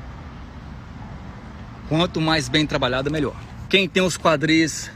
Quanto 1.90 2.22
mais 2.22 2.48
bem 2.48 2.66
trabalhada, 2.66 3.10
melhor. 3.10 3.36
Quem 3.68 3.90
tem 3.90 4.02
os 4.02 4.18
quadris 4.18 4.92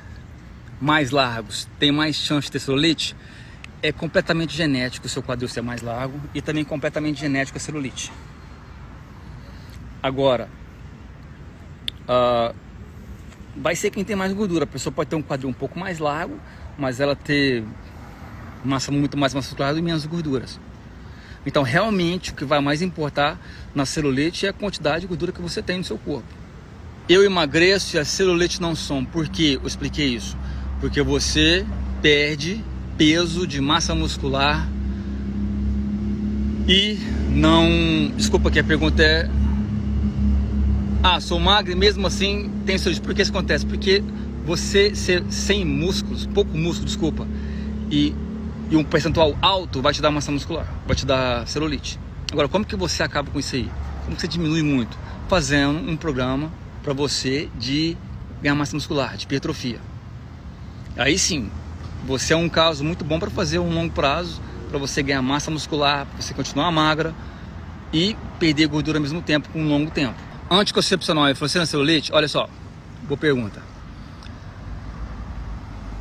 mais 0.80 1.12
largos 1.12 1.68
tem 1.80 1.92
mais 1.92 2.16
chance 2.16 2.46
de 2.46 2.52
ter 2.52 2.60
celulite? 2.60 3.16
É 3.82 3.92
completamente 3.92 4.56
genético 4.56 5.08
o 5.08 5.10
seu 5.10 5.22
quadril 5.22 5.50
ser 5.50 5.62
mais 5.62 5.82
largo 5.82 6.20
e 6.34 6.42
também 6.42 6.64
completamente 6.64 7.20
genético 7.20 7.58
a 7.58 7.62
celulite. 7.62 8.12
Agora, 10.02 10.48
uh, 12.04 12.56
vai 13.58 13.76
ser 13.76 13.90
quem 13.90 14.04
tem 14.04 14.16
mais 14.16 14.32
gordura. 14.32 14.64
A 14.64 14.68
pessoa 14.68 14.94
pode 14.94 15.10
ter 15.10 15.16
um 15.16 15.22
quadril 15.22 15.50
um 15.50 15.54
pouco 15.54 15.78
mais 15.78 16.00
largo 16.00 16.40
mas 16.78 17.00
ela 17.00 17.16
ter 17.16 17.64
massa 18.64 18.92
muito 18.92 19.18
mais 19.18 19.34
muscular 19.34 19.78
e 19.78 19.82
menos 19.82 20.06
gorduras. 20.06 20.60
Então, 21.46 21.64
realmente, 21.64 22.32
o 22.32 22.36
que 22.36 22.46
vai 22.46 22.62
mais 22.62 22.82
importar 22.82 23.38
na 23.76 23.86
celulite 23.86 24.46
é 24.46 24.50
a 24.50 24.54
quantidade 24.54 25.02
de 25.02 25.08
gordura 25.08 25.32
que 25.32 25.42
você 25.42 25.62
tem 25.62 25.78
no 25.78 25.84
seu 25.84 25.98
corpo. 25.98 26.28
Eu 27.08 27.24
emagreço 27.24 27.98
e 27.98 28.00
a 28.00 28.06
celulite 28.06 28.62
não 28.62 28.76
som. 28.76 29.04
Por 29.04 29.28
que 29.28 29.54
eu 29.56 29.68
expliquei 29.68 30.16
isso? 30.16 30.38
Porque 30.80 31.02
você 31.02 31.66
perde 32.02 32.64
peso 32.98 33.46
de 33.46 33.60
massa 33.60 33.94
muscular 33.94 34.68
e 36.68 36.98
não. 37.30 38.14
Desculpa 38.16 38.50
que 38.50 38.60
a 38.60 38.64
pergunta 38.64 39.04
é. 39.04 39.30
Ah, 41.04 41.20
sou 41.20 41.38
magro 41.42 41.74
e 41.74 41.76
mesmo 41.76 42.08
assim 42.08 42.50
tem 42.66 42.78
celulite. 42.78 43.02
Por 43.02 43.14
que 43.14 43.22
isso 43.22 43.32
acontece? 43.32 43.66
Porque 43.66 44.02
você 44.46 44.94
ser 44.94 45.24
sem 45.30 45.66
músculos, 45.66 46.26
pouco 46.28 46.56
músculo, 46.56 46.86
desculpa, 46.86 47.28
e, 47.90 48.14
e 48.70 48.76
um 48.76 48.84
percentual 48.84 49.38
alto 49.42 49.82
vai 49.82 49.94
te 49.94 50.02
dar 50.02 50.12
massa 50.12 50.32
muscular, 50.32 50.68
vai 50.86 50.96
te 50.96 51.06
dar 51.06 51.48
celulite. 51.48 52.00
Agora, 52.32 52.48
como 52.48 52.66
que 52.66 52.76
você 52.76 53.04
acaba 53.04 53.30
com 53.32 53.40
isso 53.40 53.56
aí? 53.56 53.70
Como 54.04 54.16
que 54.16 54.22
você 54.22 54.28
diminui 54.28 54.64
muito? 54.64 54.98
Fazendo 55.30 55.90
um 55.90 55.96
programa 55.96 56.52
para 56.82 56.94
você 56.94 57.50
de 57.58 57.96
ganhar 58.42 58.56
massa 58.56 58.76
muscular, 58.76 59.16
de 59.16 59.24
hipertrofia. 59.24 59.80
Aí 60.98 61.18
sim, 61.18 61.50
você 62.06 62.34
é 62.34 62.38
um 62.38 62.50
caso 62.50 62.84
muito 62.84 63.06
bom 63.06 63.18
para 63.20 63.30
fazer 63.30 63.60
um 63.60 63.74
longo 63.74 63.94
prazo, 63.94 64.42
para 64.70 64.78
você 64.78 65.02
ganhar 65.02 65.22
massa 65.22 65.50
muscular, 65.50 66.06
para 66.06 66.22
você 66.22 66.34
continuar 66.34 66.70
magra 66.72 67.16
e 67.94 68.18
perder 68.40 68.68
gordura 68.68 68.98
ao 68.98 69.02
mesmo 69.02 69.22
tempo 69.22 69.48
com 69.50 69.62
um 69.62 69.70
longo 69.70 69.90
tempo. 69.92 70.16
Anticoncepcional 70.50 71.30
e 71.30 71.34
você 71.34 71.58
na 71.60 71.66
celulite, 71.66 72.12
olha 72.12 72.28
só, 72.28 72.50
boa 73.08 73.18
pergunta. 73.18 73.73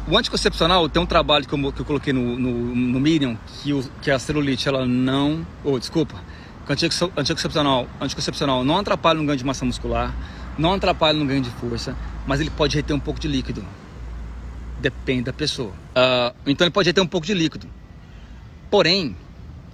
O 0.09 0.19
anticoncepcional 0.19 0.89
tem 0.89 1.01
um 1.01 1.07
trabalho 1.07 1.47
que 1.47 1.55
eu, 1.55 1.73
que 1.73 1.81
eu 1.81 1.85
coloquei 1.85 2.13
no, 2.13 2.37
no, 2.37 2.75
no 2.75 3.39
que, 3.63 3.73
o, 3.73 3.85
que 4.01 4.11
a 4.11 4.19
celulite 4.19 4.69
ela 4.69 4.85
não. 4.85 5.47
Ou, 5.63 5.75
oh, 5.75 5.79
desculpa. 5.79 6.17
O 6.69 6.73
anticoncepcional, 7.21 7.87
anticoncepcional 8.01 8.65
não 8.65 8.79
atrapalha 8.79 9.21
no 9.21 9.27
ganho 9.27 9.39
de 9.39 9.45
massa 9.45 9.65
muscular, 9.65 10.15
não 10.59 10.73
atrapalha 10.75 11.17
no 11.17 11.25
ganho 11.25 11.41
de 11.41 11.51
força, 11.51 11.97
mas 12.27 12.41
ele 12.41 12.51
pode 12.51 12.75
reter 12.77 12.95
um 12.95 13.01
pouco 13.01 13.21
de 13.21 13.29
líquido. 13.29 13.65
Depende 14.81 15.23
da 15.23 15.33
pessoa. 15.33 15.71
Uh, 15.71 16.35
então 16.47 16.65
ele 16.65 16.73
pode 16.73 16.89
reter 16.89 17.01
um 17.01 17.07
pouco 17.07 17.27
de 17.27 17.35
líquido. 17.35 17.69
Porém, 18.71 19.17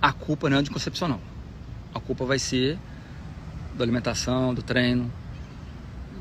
a 0.01 0.13
culpa 0.13 0.51
não 0.51 0.59
é 0.59 0.61
anticoncepcional. 0.61 1.21
A 1.95 2.01
culpa 2.01 2.27
vai 2.27 2.39
ser 2.39 2.79
da 3.75 3.85
alimentação, 3.85 4.53
do 4.53 4.63
treino. 4.63 5.11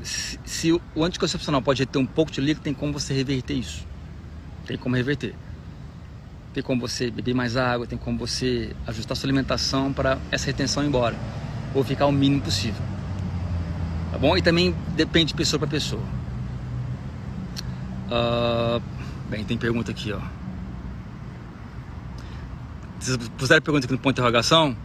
Se, 0.02 0.38
se 0.44 0.72
o 0.72 1.04
anticoncepcional 1.04 1.60
pode 1.60 1.82
reter 1.82 1.98
um 1.98 2.06
pouco 2.06 2.32
de 2.32 2.40
líquido, 2.40 2.62
tem 2.62 2.72
como 2.72 2.92
você 2.92 3.12
reverter 3.12 3.54
isso. 3.54 3.87
Tem 4.68 4.76
como 4.76 4.94
reverter. 4.94 5.34
Tem 6.52 6.62
como 6.62 6.78
você 6.78 7.10
beber 7.10 7.34
mais 7.34 7.56
água, 7.56 7.86
tem 7.86 7.98
como 7.98 8.18
você 8.18 8.76
ajustar 8.86 9.16
sua 9.16 9.26
alimentação 9.26 9.92
para 9.94 10.18
essa 10.30 10.44
retenção 10.44 10.84
ir 10.84 10.88
embora. 10.88 11.16
Ou 11.74 11.82
ficar 11.82 12.04
o 12.04 12.12
mínimo 12.12 12.42
possível. 12.42 12.82
Tá 14.12 14.18
bom? 14.18 14.36
E 14.36 14.42
também 14.42 14.74
depende 14.94 15.28
de 15.28 15.34
pessoa 15.34 15.58
para 15.58 15.68
pessoa. 15.68 16.02
Uh, 18.10 18.82
bem, 19.30 19.42
tem 19.42 19.56
pergunta 19.56 19.90
aqui, 19.90 20.12
ó. 20.12 20.20
Vocês 23.00 23.16
puseram 23.38 23.62
pergunta 23.62 23.86
aqui 23.86 23.92
no 23.92 23.98
ponto 23.98 24.14
de 24.14 24.20
interrogação? 24.20 24.76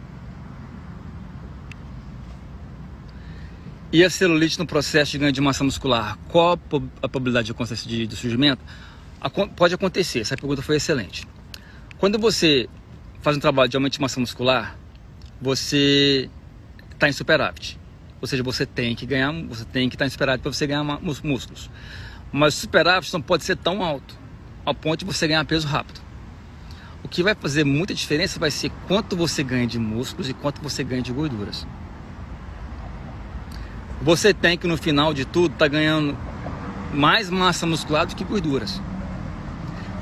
E 3.92 4.02
a 4.02 4.08
celulite 4.08 4.58
no 4.58 4.66
processo 4.66 5.12
de 5.12 5.18
ganho 5.18 5.32
de 5.32 5.42
massa 5.42 5.62
muscular? 5.62 6.18
Qual 6.28 6.54
a 6.54 6.56
probabilidade 6.56 7.46
de 7.46 7.52
acontecer 7.52 7.86
de, 7.86 8.06
de 8.06 8.16
surgimento? 8.16 8.62
Pode 9.56 9.74
acontecer, 9.74 10.20
essa 10.20 10.36
pergunta 10.36 10.62
foi 10.62 10.76
excelente. 10.76 11.26
Quando 11.98 12.18
você 12.18 12.68
faz 13.22 13.36
um 13.36 13.40
trabalho 13.40 13.68
de 13.68 13.76
aumento 13.76 13.94
de 13.94 14.00
massa 14.00 14.20
muscular, 14.20 14.76
você 15.40 16.28
está 16.92 17.08
em 17.08 17.12
superávit. 17.12 17.78
Ou 18.20 18.26
seja, 18.28 18.42
você 18.42 18.66
tem 18.66 18.94
que 18.94 19.06
ganhar, 19.06 19.32
você 19.48 19.64
tem 19.64 19.88
que 19.88 19.94
estar 19.94 20.04
tá 20.04 20.06
em 20.06 20.10
superávit 20.10 20.42
para 20.42 20.52
você 20.52 20.66
ganhar 20.66 20.84
músculos. 20.84 21.70
Mas 22.32 22.56
o 22.56 22.60
superávit 22.60 23.12
não 23.12 23.22
pode 23.22 23.44
ser 23.44 23.56
tão 23.56 23.82
alto, 23.82 24.18
ao 24.64 24.74
ponto 24.74 25.00
de 25.00 25.04
você 25.04 25.26
ganhar 25.26 25.44
peso 25.44 25.66
rápido. 25.66 26.00
O 27.02 27.08
que 27.08 27.22
vai 27.22 27.34
fazer 27.34 27.64
muita 27.64 27.94
diferença 27.94 28.38
vai 28.38 28.50
ser 28.50 28.70
quanto 28.86 29.16
você 29.16 29.42
ganha 29.42 29.66
de 29.66 29.78
músculos 29.78 30.28
e 30.28 30.34
quanto 30.34 30.60
você 30.60 30.82
ganha 30.82 31.02
de 31.02 31.12
gorduras 31.12 31.66
você 34.04 34.34
tem 34.34 34.58
que 34.58 34.66
no 34.66 34.76
final 34.76 35.14
de 35.14 35.24
tudo 35.24 35.54
estar 35.54 35.64
tá 35.64 35.68
ganhando 35.68 36.14
mais 36.92 37.30
massa 37.30 37.66
muscular 37.66 38.06
do 38.06 38.14
que 38.14 38.22
gorduras. 38.22 38.80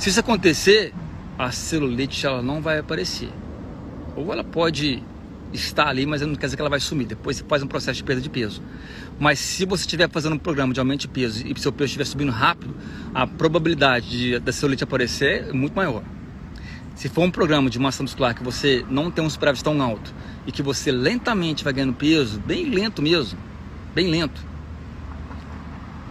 Se 0.02 0.08
isso 0.08 0.18
acontecer, 0.18 0.92
a 1.38 1.52
celulite 1.52 2.26
ela 2.26 2.42
não 2.42 2.60
vai 2.60 2.80
aparecer. 2.80 3.28
Ou 4.16 4.32
ela 4.32 4.42
pode 4.42 5.00
estar 5.52 5.86
ali, 5.86 6.04
mas 6.04 6.20
não 6.22 6.34
quer 6.34 6.46
dizer 6.46 6.56
que 6.56 6.60
ela 6.60 6.68
vai 6.68 6.80
sumir. 6.80 7.06
Depois 7.06 7.36
você 7.36 7.44
faz 7.44 7.62
um 7.62 7.68
processo 7.68 7.98
de 7.98 8.02
perda 8.02 8.20
de 8.20 8.28
peso. 8.28 8.60
Mas 9.20 9.38
se 9.38 9.64
você 9.64 9.82
estiver 9.82 10.10
fazendo 10.10 10.32
um 10.32 10.38
programa 10.38 10.74
de 10.74 10.80
aumento 10.80 11.02
de 11.02 11.08
peso 11.08 11.46
e 11.46 11.54
seu 11.56 11.70
peso 11.70 11.90
estiver 11.90 12.04
subindo 12.04 12.32
rápido, 12.32 12.74
a 13.14 13.28
probabilidade 13.28 14.10
de, 14.10 14.38
da 14.40 14.50
celulite 14.50 14.82
aparecer 14.82 15.50
é 15.50 15.52
muito 15.52 15.74
maior. 15.74 16.02
Se 16.96 17.08
for 17.08 17.22
um 17.22 17.30
programa 17.30 17.70
de 17.70 17.78
massa 17.78 18.02
muscular 18.02 18.34
que 18.34 18.42
você 18.42 18.84
não 18.90 19.08
tem 19.08 19.24
um 19.24 19.30
superávit 19.30 19.62
tão 19.62 19.80
alto 19.80 20.12
e 20.48 20.50
que 20.50 20.64
você 20.64 20.90
lentamente 20.90 21.62
vai 21.62 21.72
ganhando 21.72 21.92
peso, 21.92 22.40
bem 22.40 22.68
lento 22.70 23.00
mesmo, 23.00 23.38
bem 23.94 24.08
lento, 24.08 24.44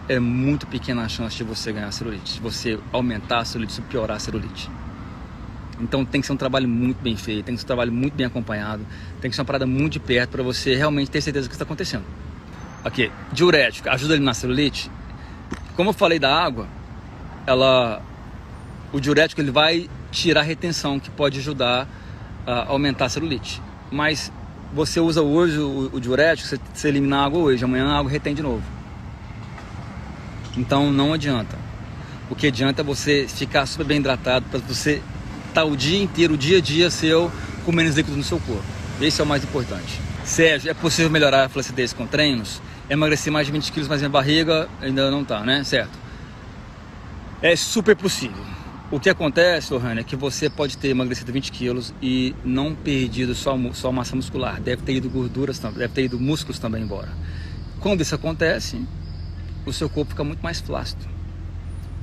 é 0.07 0.19
muito 0.19 0.67
pequena 0.67 1.03
a 1.03 1.09
chance 1.09 1.35
de 1.35 1.43
você 1.43 1.71
ganhar 1.71 1.91
celulite, 1.91 2.35
de 2.35 2.39
você 2.39 2.79
aumentar 2.91 3.39
a 3.39 3.45
celulite, 3.45 3.75
de 3.75 3.87
piorar 3.87 4.17
a 4.17 4.19
celulite. 4.19 4.69
Então 5.79 6.05
tem 6.05 6.21
que 6.21 6.27
ser 6.27 6.33
um 6.33 6.37
trabalho 6.37 6.67
muito 6.67 7.01
bem 7.01 7.15
feito, 7.15 7.45
tem 7.45 7.55
que 7.55 7.61
ser 7.61 7.65
um 7.65 7.67
trabalho 7.67 7.91
muito 7.91 8.13
bem 8.13 8.25
acompanhado, 8.25 8.85
tem 9.19 9.29
que 9.29 9.35
ser 9.35 9.41
uma 9.41 9.45
parada 9.45 9.65
muito 9.65 9.93
de 9.93 9.99
perto 9.99 10.31
para 10.31 10.43
você 10.43 10.75
realmente 10.75 11.09
ter 11.09 11.21
certeza 11.21 11.47
do 11.47 11.49
que 11.49 11.55
está 11.55 11.63
acontecendo. 11.63 12.03
Ok, 12.83 13.11
diurético, 13.31 13.89
ajuda 13.89 14.13
ele 14.15 14.23
na 14.23 14.33
celulite? 14.33 14.91
Como 15.75 15.89
eu 15.89 15.93
falei 15.93 16.19
da 16.19 16.35
água, 16.35 16.67
ela, 17.47 18.01
o 18.91 18.99
diurético 18.99 19.41
ele 19.41 19.51
vai 19.51 19.89
tirar 20.11 20.41
a 20.41 20.43
retenção, 20.43 20.99
que 20.99 21.09
pode 21.09 21.39
ajudar 21.39 21.87
a 22.45 22.65
aumentar 22.65 23.05
a 23.05 23.09
celulite. 23.09 23.61
Mas 23.91 24.31
você 24.73 24.99
usa 24.99 25.21
hoje 25.21 25.57
o, 25.59 25.89
o 25.93 25.99
diurético, 25.99 26.47
você, 26.47 26.59
você 26.73 26.87
elimina 26.87 27.19
a 27.19 27.25
água 27.25 27.39
hoje, 27.39 27.63
amanhã 27.63 27.87
a 27.87 27.99
água 27.99 28.11
retém 28.11 28.35
de 28.35 28.41
novo. 28.41 28.80
Então 30.57 30.91
não 30.91 31.13
adianta. 31.13 31.57
O 32.29 32.35
que 32.35 32.47
adianta 32.47 32.81
é 32.81 32.83
você 32.83 33.27
ficar 33.27 33.65
super 33.65 33.85
bem 33.85 33.97
hidratado 33.97 34.45
para 34.49 34.59
você 34.59 35.01
estar 35.47 35.61
tá 35.61 35.65
o 35.65 35.75
dia 35.75 36.01
inteiro, 36.01 36.33
o 36.33 36.37
dia 36.37 36.59
a 36.59 36.61
dia 36.61 36.89
seu, 36.89 37.31
com 37.65 37.71
menos 37.71 37.95
líquido 37.95 38.15
no 38.15 38.23
seu 38.23 38.39
corpo. 38.39 38.63
Esse 39.01 39.19
é 39.19 39.23
o 39.23 39.27
mais 39.27 39.43
importante. 39.43 39.99
Sérgio, 40.23 40.69
é 40.69 40.73
possível 40.73 41.09
melhorar 41.11 41.45
a 41.45 41.49
flacidez 41.49 41.91
com 41.91 42.05
treinos? 42.05 42.61
Emagrecer 42.89 43.33
mais 43.33 43.47
de 43.47 43.51
20 43.51 43.71
quilos, 43.71 43.87
mas 43.89 43.99
minha 43.99 44.09
barriga 44.09 44.69
ainda 44.81 45.09
não 45.09 45.25
tá, 45.25 45.41
né? 45.41 45.63
Certo? 45.63 45.97
É 47.41 47.55
super 47.55 47.95
possível. 47.95 48.43
O 48.91 48.99
que 48.99 49.09
acontece, 49.09 49.73
Lohane, 49.73 50.01
é 50.01 50.03
que 50.03 50.15
você 50.15 50.49
pode 50.49 50.77
ter 50.77 50.89
emagrecido 50.89 51.31
20 51.31 51.51
quilos 51.51 51.93
e 52.01 52.35
não 52.43 52.75
perdido 52.75 53.33
só, 53.33 53.57
só 53.73 53.91
massa 53.91 54.15
muscular. 54.15 54.61
Deve 54.61 54.83
ter 54.83 54.93
ido 54.95 55.09
gorduras, 55.09 55.57
deve 55.57 55.87
ter 55.87 56.03
ido 56.03 56.19
músculos 56.19 56.59
também 56.59 56.83
embora. 56.83 57.09
Quando 57.79 58.01
isso 58.01 58.13
acontece, 58.13 58.85
o 59.65 59.73
seu 59.73 59.89
corpo 59.89 60.11
fica 60.11 60.23
muito 60.23 60.41
mais 60.41 60.59
flácido. 60.59 61.05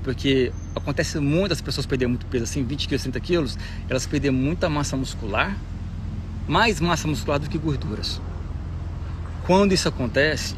Porque 0.02 0.52
acontece 0.74 1.18
muitas 1.18 1.60
pessoas 1.60 1.86
perderem 1.86 2.10
muito 2.10 2.26
peso, 2.26 2.44
assim, 2.44 2.64
20 2.64 2.88
quilos, 2.88 3.02
30 3.02 3.20
quilos, 3.20 3.58
elas 3.88 4.06
perdem 4.06 4.30
muita 4.30 4.68
massa 4.68 4.96
muscular, 4.96 5.56
mais 6.46 6.80
massa 6.80 7.06
muscular 7.08 7.38
do 7.38 7.48
que 7.48 7.58
gorduras. 7.58 8.20
Quando 9.46 9.72
isso 9.72 9.88
acontece, 9.88 10.54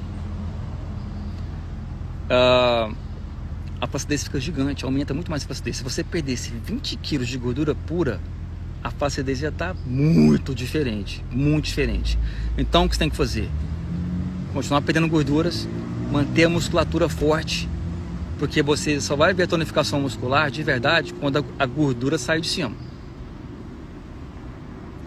uh, 2.27 2.95
a 3.81 3.87
flacidez 3.87 4.25
fica 4.25 4.39
gigante, 4.39 4.85
aumenta 4.85 5.15
muito 5.15 5.31
mais 5.31 5.43
a 5.43 5.47
flacidez. 5.47 5.79
Se 5.79 5.85
você 5.85 6.05
perdesse 6.05 6.51
20 6.51 6.97
quilos 6.97 7.29
de 7.29 7.39
gordura 7.39 7.75
pura, 7.75 8.21
a 8.83 8.91
flacidez 8.91 9.43
ia 9.43 9.49
estar 9.49 9.75
tá 9.75 9.81
muito 9.87 10.55
diferente, 10.55 11.25
muito 11.31 11.67
diferente. 11.67 12.19
Então 12.57 12.85
o 12.85 12.89
que 12.89 12.95
você 12.95 13.01
tem 13.01 13.11
que 13.11 13.17
fazer? 13.17 13.49
Continuar 14.53 14.83
perdendo 14.83 15.09
gorduras, 15.09 15.69
manter 16.11 16.45
a 16.45 16.49
musculatura 16.49 17.09
forte, 17.09 17.69
porque 18.39 18.63
você 18.63 19.01
só 19.01 19.15
vai 19.15 19.33
ver 19.33 19.45
a 19.45 19.47
tonificação 19.47 20.01
muscular 20.01 20.51
de 20.51 20.63
verdade 20.63 21.15
quando 21.15 21.45
a 21.59 21.67
gordura 21.67 22.19
sai 22.19 22.41
de 22.41 22.49
cima. 22.49 22.75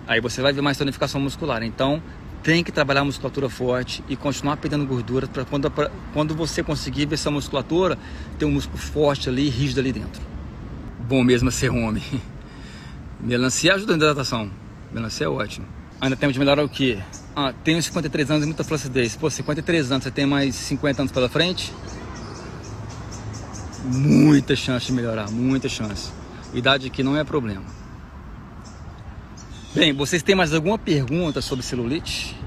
Aí 0.08 0.22
você 0.22 0.42
vai 0.42 0.54
ver 0.54 0.62
mais 0.62 0.78
tonificação 0.78 1.20
muscular. 1.20 1.64
Então 1.64 2.02
tem 2.44 2.64
que 2.64 2.72
trabalhar 2.72 3.02
a 3.02 3.06
musculatura 3.06 3.50
forte 3.50 4.04
e 4.10 4.16
continuar 4.16 4.58
perdendo 4.58 4.86
gordura 4.86 5.28
para 5.28 5.46
quando, 5.46 5.72
quando 6.14 6.36
você 6.36 6.62
conseguir 6.62 7.06
ver 7.06 7.16
essa 7.16 7.32
musculatura, 7.32 7.98
ter 8.38 8.46
um 8.46 8.52
músculo 8.52 8.78
forte 8.78 9.30
ali, 9.30 9.50
rígido 9.50 9.80
ali 9.80 9.94
dentro. 9.94 10.22
Bom 11.08 11.24
mesmo 11.24 11.50
ser 11.52 11.70
homem. 11.70 12.04
Melancia 13.20 13.74
ajuda 13.74 13.94
na 13.94 13.98
hidratação. 13.98 14.52
Melancia 14.92 15.26
é 15.26 15.30
ótimo. 15.30 15.66
Ainda 16.02 16.18
temos 16.18 16.34
de 16.34 16.40
melhorar 16.40 16.64
o 16.64 16.70
quê? 16.70 17.00
Ah, 17.36 17.52
tenho 17.64 17.82
53 17.82 18.30
anos 18.30 18.44
e 18.44 18.46
muita 18.46 18.64
flacidez. 18.64 19.16
Pô, 19.16 19.30
53 19.30 19.92
anos, 19.92 20.04
você 20.04 20.12
tem 20.12 20.26
mais 20.26 20.54
50 20.54 21.02
anos 21.02 21.12
pela 21.12 21.28
frente? 21.28 21.74
Muita 23.86 24.56
chance 24.56 24.86
de 24.86 24.94
melhorar, 24.94 25.32
muita 25.32 25.68
chance. 25.68 26.12
Idade 26.54 26.88
aqui 26.88 27.02
não 27.02 27.18
é 27.18 27.24
problema. 27.24 27.66
Bem, 29.74 29.92
vocês 29.92 30.22
têm 30.22 30.36
mais 30.36 30.54
alguma 30.54 30.78
pergunta 30.78 31.42
sobre 31.42 31.66
celulite? 31.66 32.38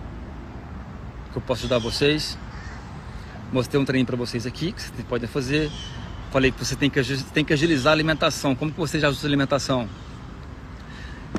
Que 1.33 1.39
eu 1.39 1.43
posso 1.43 1.63
ajudar 1.63 1.79
vocês? 1.79 2.39
Mostrei 3.53 3.81
um 3.81 3.85
treino 3.85 4.07
para 4.07 4.17
vocês 4.17 4.47
aqui 4.47 4.71
que 4.71 4.81
vocês 4.81 5.05
podem 5.09 5.29
fazer. 5.29 5.71
Falei 6.31 6.53
que 6.53 6.65
você 6.65 6.77
tem 6.77 6.89
que, 6.89 7.03
tem 7.35 7.45
que 7.45 7.53
agilizar 7.53 7.91
a 7.91 7.95
alimentação. 7.95 8.55
Como 8.55 8.71
que 8.71 8.79
você 8.79 9.01
já 9.01 9.09
ajusta 9.09 9.27
a 9.27 9.29
alimentação? 9.29 9.89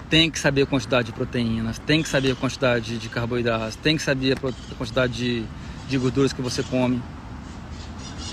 Tem 0.10 0.32
que 0.32 0.40
saber 0.40 0.64
a 0.64 0.66
quantidade 0.66 1.08
de 1.08 1.14
proteínas, 1.14 1.80
tem 1.80 2.02
que 2.02 2.10
saber 2.10 2.32
a 2.32 2.36
quantidade 2.36 2.98
de 2.98 3.10
carboidratos, 3.10 3.76
tem 3.76 3.98
que 3.98 4.04
saber 4.04 4.38
a 4.38 4.76
quantidade 4.76 5.14
de, 5.14 5.46
de 5.90 5.98
gorduras 5.98 6.32
que 6.32 6.42
você 6.42 6.64
come. 6.64 7.02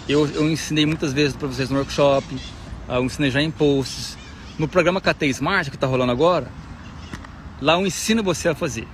Eu, 0.09 0.27
eu 0.29 0.51
ensinei 0.51 0.87
muitas 0.87 1.12
vezes 1.12 1.37
para 1.37 1.49
vocês 1.49 1.71
no 1.71 1.77
workshop, 1.77 2.27
eu 2.88 3.05
ensinei 3.05 3.31
já 3.31 3.43
em 3.43 3.51
posts. 3.51 4.17
No 4.59 4.69
programa 4.69 5.01
KT 5.01 5.27
Smart 5.27 5.71
que 5.71 5.77
está 5.77 5.87
rolando 5.87 6.12
agora, 6.12 6.49
Lá 7.64 7.75
eu 7.75 7.87
ensino 7.87 8.23
você 8.23 8.49
a 8.49 8.55
fazer. 8.55 8.87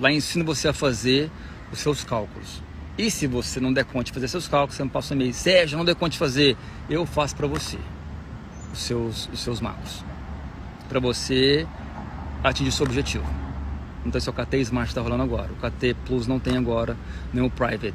Lá 0.00 0.12
eu 0.12 0.16
ensino 0.16 0.44
você 0.44 0.68
a 0.68 0.72
fazer 0.72 1.30
os 1.72 1.78
seus 1.78 2.04
cálculos. 2.04 2.62
E 2.98 3.10
se 3.10 3.26
você 3.26 3.60
não 3.60 3.72
der 3.72 3.84
conta 3.84 4.04
de 4.04 4.12
fazer 4.12 4.28
seus 4.28 4.48
cálculos, 4.48 4.76
você 4.76 4.84
me 4.84 4.90
passa 4.90 5.14
um 5.14 5.16
e-mail. 5.16 5.32
Sérgio, 5.32 5.78
não 5.78 5.84
der 5.84 5.94
conta 5.94 6.10
de 6.10 6.18
fazer. 6.18 6.56
Eu 6.88 7.06
faço 7.06 7.34
para 7.36 7.46
você 7.46 7.78
os 8.72 8.80
seus, 8.80 9.30
os 9.32 9.40
seus 9.40 9.60
macros. 9.60 10.04
Para 10.90 11.00
você 11.00 11.66
atingir 12.44 12.68
o 12.68 12.72
seu 12.72 12.84
objetivo. 12.84 13.24
Então 14.04 14.18
esse 14.18 14.28
é 14.28 14.32
o 14.32 14.34
KT 14.34 14.56
Smart 14.58 14.90
está 14.90 15.00
rolando 15.00 15.22
agora. 15.22 15.48
O 15.52 15.56
KT 15.56 15.94
Plus 16.04 16.26
não 16.26 16.38
tem 16.38 16.56
agora, 16.56 16.96
nem 17.32 17.44
o 17.44 17.48
Private, 17.48 17.94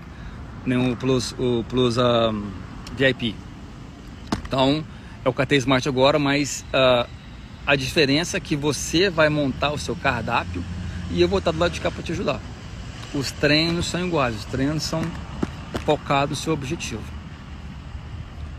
nem 0.65 0.91
o 0.91 0.95
Plus, 0.95 1.35
o 1.37 1.63
Plus 1.67 1.97
um, 1.97 2.49
VIP. 2.95 3.35
Então 4.47 4.83
é 5.23 5.29
o 5.29 5.33
KT 5.33 5.57
Smart 5.57 5.87
agora, 5.87 6.17
mas 6.17 6.63
uh, 6.69 7.07
a 7.67 7.75
diferença 7.75 8.37
é 8.37 8.39
que 8.39 8.55
você 8.55 9.09
vai 9.09 9.27
montar 9.27 9.71
o 9.71 9.77
seu 9.77 9.95
cardápio 9.95 10.63
e 11.11 11.21
eu 11.21 11.27
vou 11.27 11.39
estar 11.39 11.51
do 11.51 11.59
lado 11.59 11.71
de 11.71 11.81
cá 11.81 11.91
para 11.91 12.01
te 12.01 12.13
ajudar. 12.13 12.39
Os 13.13 13.31
treinos 13.31 13.87
são 13.87 14.05
iguais, 14.05 14.35
os 14.35 14.45
treinos 14.45 14.83
são 14.83 15.01
focados 15.85 16.37
no 16.37 16.43
seu 16.43 16.53
objetivo. 16.53 17.03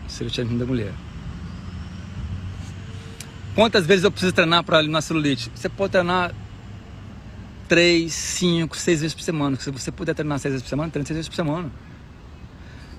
Secretário 0.09 0.59
da 0.59 0.67
mulher. 0.67 0.93
Quantas 3.57 3.87
vezes 3.87 4.05
eu 4.05 4.11
preciso 4.11 4.35
treinar 4.35 4.63
para 4.63 4.79
eliminar 4.79 5.01
celulite? 5.01 5.51
Você 5.55 5.67
pode 5.67 5.93
treinar 5.93 6.35
3, 7.67 8.13
5, 8.13 8.77
6 8.77 9.01
vezes 9.01 9.15
por 9.15 9.23
semana. 9.23 9.57
Se 9.59 9.71
você 9.71 9.91
puder 9.91 10.15
treinar 10.15 10.39
6 10.39 10.53
vezes 10.53 10.63
por 10.63 10.69
semana, 10.69 10.91
treine 10.91 11.07
6 11.07 11.17
vezes 11.17 11.29
por 11.31 11.37
semana. 11.37 11.73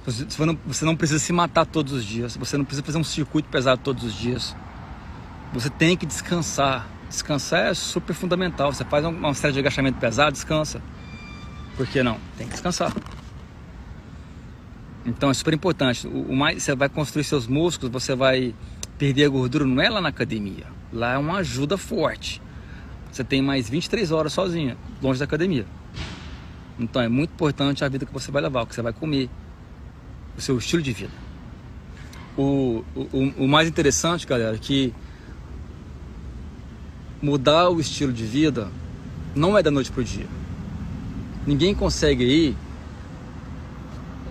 Você 0.04 0.46
não, 0.46 0.58
você 0.66 0.84
não 0.84 0.96
precisa 0.96 1.20
se 1.20 1.32
matar 1.32 1.64
todos 1.68 1.94
os 1.94 2.04
dias. 2.04 2.36
Você 2.38 2.58
não 2.58 2.66
precisa 2.66 2.84
fazer 2.84 2.98
um 2.98 3.04
circuito 3.04 3.48
pesado 3.50 3.82
todos 3.84 4.04
os 4.04 4.16
dias. 4.16 4.56
Você 5.54 5.70
tem 5.70 5.96
que 5.96 6.08
descansar. 6.08 6.88
Descansar 7.08 7.68
é 7.68 7.74
super 7.76 8.16
fundamental. 8.16 8.74
Você 8.74 8.84
faz 8.84 9.06
uma 9.06 9.36
série 9.36 9.54
de 9.54 9.60
agachamento 9.60 10.00
pesado, 10.00 10.32
descansa. 10.32 10.82
Por 11.76 11.86
que 11.86 12.02
não? 12.02 12.18
Tem 12.36 12.48
que 12.48 12.54
descansar. 12.54 12.92
Então 15.06 15.30
é 15.30 15.34
super 15.36 15.54
importante. 15.54 16.08
O, 16.08 16.36
mais 16.36 16.64
você 16.64 16.76
vai 16.76 16.90
construir 16.90 17.24
seus 17.24 17.46
músculos, 17.46 17.92
você 17.92 18.16
vai 18.16 18.56
perder 18.98 19.26
a 19.26 19.30
gordura, 19.30 19.66
não 19.66 19.82
é 19.82 19.90
lá 19.90 20.02
na 20.02 20.10
academia. 20.10 20.66
Lá 20.92 21.14
é 21.14 21.18
uma 21.18 21.38
ajuda 21.38 21.78
forte. 21.78 22.42
Você 23.12 23.24
tem 23.24 23.42
mais 23.42 23.70
23 23.70 24.12
horas 24.12 24.34
sozinha, 24.34 24.78
longe 25.02 25.20
da 25.20 25.26
academia. 25.26 25.66
Então 26.80 27.02
é 27.02 27.08
muito 27.08 27.32
importante 27.32 27.84
a 27.84 27.90
vida 27.90 28.06
que 28.06 28.14
você 28.14 28.32
vai 28.32 28.42
levar, 28.42 28.64
o 28.64 28.68
que 28.68 28.76
você 28.76 28.82
vai 28.82 28.94
comer, 28.94 29.30
o 30.38 30.42
seu 30.42 30.58
estilo 30.58 30.82
de 30.82 30.94
vida. 30.94 31.14
O, 32.38 32.84
o, 32.96 33.34
o 33.40 33.48
mais 33.48 33.68
interessante, 33.68 34.28
galera, 34.28 34.56
é 34.56 34.60
que 34.60 34.94
mudar 37.22 37.70
o 37.70 37.80
estilo 37.80 38.14
de 38.14 38.26
vida 38.26 38.70
não 39.36 39.58
é 39.58 39.64
da 39.64 39.72
noite 39.72 39.92
pro 39.92 40.04
dia. 40.04 40.28
Ninguém 41.46 41.74
consegue 41.74 42.24
aí 42.24 42.56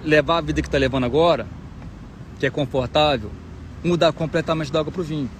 levar 0.04 0.38
a 0.38 0.40
vida 0.40 0.62
que 0.62 0.68
está 0.68 0.78
levando 0.78 1.04
agora, 1.04 1.46
que 2.38 2.46
é 2.46 2.50
confortável, 2.50 3.30
mudar 3.86 4.12
completamente 4.12 4.70
da 4.72 4.80
água 4.80 4.92
pro 4.92 5.02
vinho. 5.02 5.30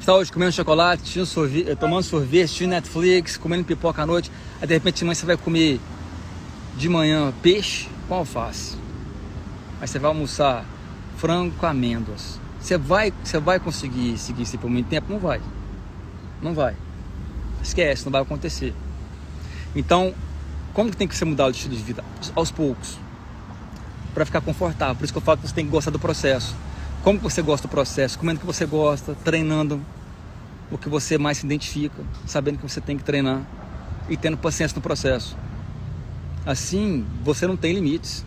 Está 0.00 0.14
hoje 0.14 0.32
comendo 0.32 0.52
chocolate, 0.52 1.26
sorvete, 1.26 1.76
tomando 1.76 2.02
sorvete, 2.02 2.44
assistindo 2.44 2.70
Netflix, 2.70 3.36
comendo 3.36 3.64
pipoca 3.64 4.02
à 4.02 4.06
noite, 4.06 4.30
aí 4.60 4.66
de 4.66 4.74
repente 4.74 5.04
você 5.04 5.26
vai 5.26 5.36
comer 5.36 5.80
de 6.76 6.88
manhã 6.88 7.32
peixe 7.42 7.88
com 8.08 8.14
alface. 8.14 8.76
Aí 9.80 9.86
você 9.86 9.98
vai 9.98 10.08
almoçar 10.08 10.64
frango 11.16 11.54
com 11.56 11.66
amêndoas. 11.66 12.40
Você 12.60 12.78
vai, 12.78 13.12
você 13.22 13.38
vai 13.38 13.60
conseguir 13.60 14.16
seguir 14.18 14.42
isso 14.42 14.56
por 14.58 14.70
muito 14.70 14.88
tempo? 14.88 15.12
Não 15.12 15.18
vai. 15.18 15.40
Não 16.40 16.54
vai. 16.54 16.74
Esquece, 17.62 18.04
não 18.04 18.12
vai 18.12 18.22
acontecer. 18.22 18.74
Então, 19.74 20.14
como 20.72 20.90
que 20.90 20.96
tem 20.96 21.06
que 21.06 21.16
ser 21.16 21.24
mudado 21.24 21.48
o 21.48 21.50
estilo 21.50 21.76
de 21.76 21.82
vida? 21.82 22.04
Aos 22.34 22.50
poucos. 22.50 22.98
Para 24.14 24.24
ficar 24.24 24.40
confortável. 24.40 24.94
Por 24.96 25.04
isso 25.04 25.12
que 25.12 25.18
eu 25.18 25.22
falo 25.22 25.38
que 25.38 25.48
você 25.48 25.54
tem 25.54 25.64
que 25.64 25.70
gostar 25.70 25.90
do 25.90 25.98
processo. 25.98 26.54
Como 27.02 27.18
você 27.20 27.40
gosta 27.40 27.68
do 27.68 27.70
processo? 27.70 28.18
Comendo 28.18 28.38
o 28.38 28.40
que 28.40 28.46
você 28.46 28.66
gosta, 28.66 29.14
treinando 29.24 29.80
o 30.70 30.76
que 30.76 30.88
você 30.88 31.16
mais 31.16 31.38
se 31.38 31.46
identifica, 31.46 32.02
sabendo 32.26 32.58
que 32.58 32.68
você 32.68 32.80
tem 32.80 32.96
que 32.96 33.04
treinar 33.04 33.42
e 34.08 34.16
tendo 34.16 34.36
paciência 34.36 34.74
no 34.74 34.82
processo. 34.82 35.36
Assim, 36.44 37.06
você 37.22 37.46
não 37.46 37.56
tem 37.56 37.72
limites. 37.72 38.24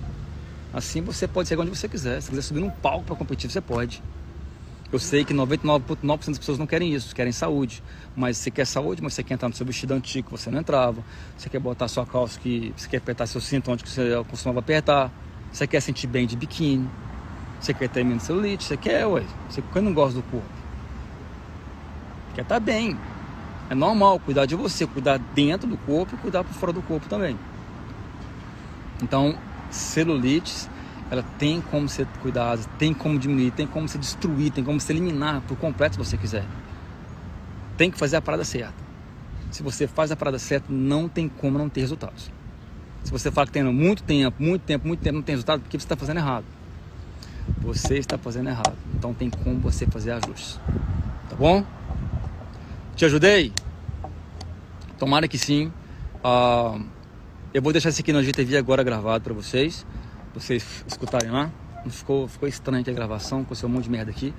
Assim, 0.73 1.01
você 1.01 1.27
pode 1.27 1.49
chegar 1.49 1.63
onde 1.63 1.71
você 1.71 1.87
quiser. 1.87 2.21
Se 2.21 2.29
quiser 2.29 2.41
subir 2.41 2.61
num 2.61 2.69
palco 2.69 3.03
para 3.03 3.15
competir, 3.15 3.51
você 3.51 3.59
pode. 3.59 4.01
Eu 4.91 4.99
sei 4.99 5.23
que 5.25 5.33
99,9% 5.33 6.27
das 6.27 6.37
pessoas 6.37 6.57
não 6.57 6.67
querem 6.67 6.93
isso, 6.93 7.13
querem 7.13 7.31
saúde. 7.31 7.83
Mas 8.15 8.37
você 8.37 8.49
quer 8.49 8.65
saúde, 8.65 9.01
mas 9.01 9.13
você 9.13 9.23
quer 9.23 9.33
entrar 9.33 9.49
no 9.49 9.55
seu 9.55 9.65
vestido 9.65 9.93
antigo 9.93 10.29
você 10.31 10.49
não 10.49 10.59
entrava. 10.59 11.03
Você 11.37 11.49
quer 11.49 11.59
botar 11.59 11.87
sua 11.87 12.05
calça 12.05 12.39
que 12.39 12.73
você 12.75 12.87
quer 12.87 12.97
apertar 12.97 13.25
seu 13.25 13.41
cinto 13.41 13.71
onde 13.71 13.83
você 13.83 14.01
costumava 14.29 14.59
apertar. 14.59 15.11
Você 15.51 15.67
quer 15.67 15.81
sentir 15.81 16.07
bem 16.07 16.25
de 16.25 16.35
biquíni. 16.35 16.89
Você 17.61 17.73
quer 17.73 17.89
ter 17.89 18.03
menos 18.03 18.23
celulite. 18.23 18.63
Você 18.63 18.75
quer, 18.75 19.05
ué. 19.05 19.23
Você 19.47 19.61
quem 19.71 19.81
não 19.81 19.93
gosta 19.93 20.15
do 20.15 20.23
corpo. 20.23 20.49
Quer 22.33 22.41
estar 22.41 22.55
tá 22.55 22.59
bem. 22.59 22.97
É 23.69 23.75
normal 23.75 24.19
cuidar 24.19 24.45
de 24.45 24.55
você, 24.55 24.85
cuidar 24.85 25.17
dentro 25.17 25.67
do 25.67 25.77
corpo 25.77 26.15
e 26.15 26.17
cuidar 26.17 26.43
por 26.43 26.53
fora 26.53 26.73
do 26.73 26.81
corpo 26.81 27.07
também. 27.07 27.37
Então, 29.01 29.37
celulites 29.69 30.69
ela 31.09 31.23
tem 31.37 31.59
como 31.59 31.89
ser 31.89 32.07
cuidada, 32.21 32.61
tem 32.79 32.93
como 32.93 33.19
diminuir, 33.19 33.51
tem 33.51 33.67
como 33.67 33.85
ser 33.87 33.97
destruir, 33.97 34.49
tem 34.49 34.63
como 34.63 34.79
se 34.79 34.91
eliminar 34.93 35.41
por 35.41 35.57
completo 35.57 35.95
se 35.95 35.99
você 35.99 36.17
quiser. 36.17 36.45
Tem 37.75 37.91
que 37.91 37.97
fazer 37.97 38.15
a 38.15 38.21
parada 38.21 38.45
certa. 38.45 38.73
Se 39.51 39.61
você 39.61 39.87
faz 39.87 40.09
a 40.09 40.15
parada 40.15 40.39
certa, 40.39 40.71
não 40.71 41.09
tem 41.09 41.27
como 41.27 41.57
não 41.57 41.67
ter 41.67 41.81
resultados. 41.81 42.31
Se 43.03 43.11
você 43.11 43.29
fala 43.29 43.47
que 43.47 43.53
tem 43.53 43.63
muito 43.63 44.03
tempo, 44.03 44.41
muito 44.41 44.61
tempo, 44.61 44.87
muito 44.87 45.01
tempo, 45.01 45.15
não 45.17 45.23
tem 45.23 45.33
resultado, 45.33 45.61
porque 45.61 45.77
você 45.77 45.83
está 45.83 45.97
fazendo 45.97 46.17
errado. 46.17 46.45
Você 47.61 47.97
está 47.97 48.17
fazendo 48.17 48.49
errado. 48.49 48.77
Então 48.95 49.13
tem 49.13 49.29
como 49.29 49.59
você 49.59 49.85
fazer 49.85 50.11
ajustes. 50.11 50.59
Tá 51.29 51.35
bom? 51.35 51.65
Te 52.95 53.05
ajudei? 53.05 53.53
Tomara 54.97 55.27
que 55.27 55.37
sim. 55.37 55.71
Uh, 56.23 56.83
eu 57.53 57.61
vou 57.61 57.71
deixar 57.71 57.89
esse 57.89 58.01
aqui 58.01 58.13
no 58.13 58.23
GTV 58.23 58.57
agora 58.57 58.83
gravado 58.83 59.23
para 59.23 59.33
vocês 59.33 59.85
vocês 60.33 60.83
escutarem 60.87 61.29
lá. 61.29 61.51
Ficou, 61.89 62.27
ficou 62.27 62.47
estranha 62.47 62.83
a 62.87 62.91
gravação, 62.91 63.43
com 63.43 63.53
um 63.65 63.69
monte 63.69 63.85
de 63.85 63.89
merda 63.89 64.11
aqui. 64.11 64.33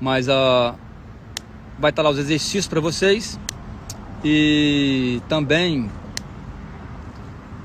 Mas 0.00 0.28
uh, 0.28 0.74
vai 1.78 1.90
estar 1.90 2.02
tá 2.02 2.02
lá 2.02 2.10
os 2.10 2.18
exercícios 2.18 2.66
para 2.66 2.80
vocês. 2.80 3.38
E 4.24 5.20
também 5.28 5.90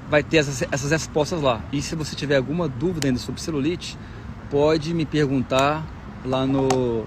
vai 0.09 0.23
ter 0.23 0.37
essas, 0.37 0.61
essas 0.71 0.91
respostas 0.91 1.41
lá. 1.41 1.61
E 1.71 1.81
se 1.81 1.95
você 1.95 2.15
tiver 2.15 2.35
alguma 2.35 2.67
dúvida 2.67 3.07
ainda 3.07 3.19
sobre 3.19 3.41
celulite, 3.41 3.97
pode 4.51 4.93
me 4.93 5.05
perguntar 5.05 5.83
lá 6.25 6.45
no. 6.45 7.05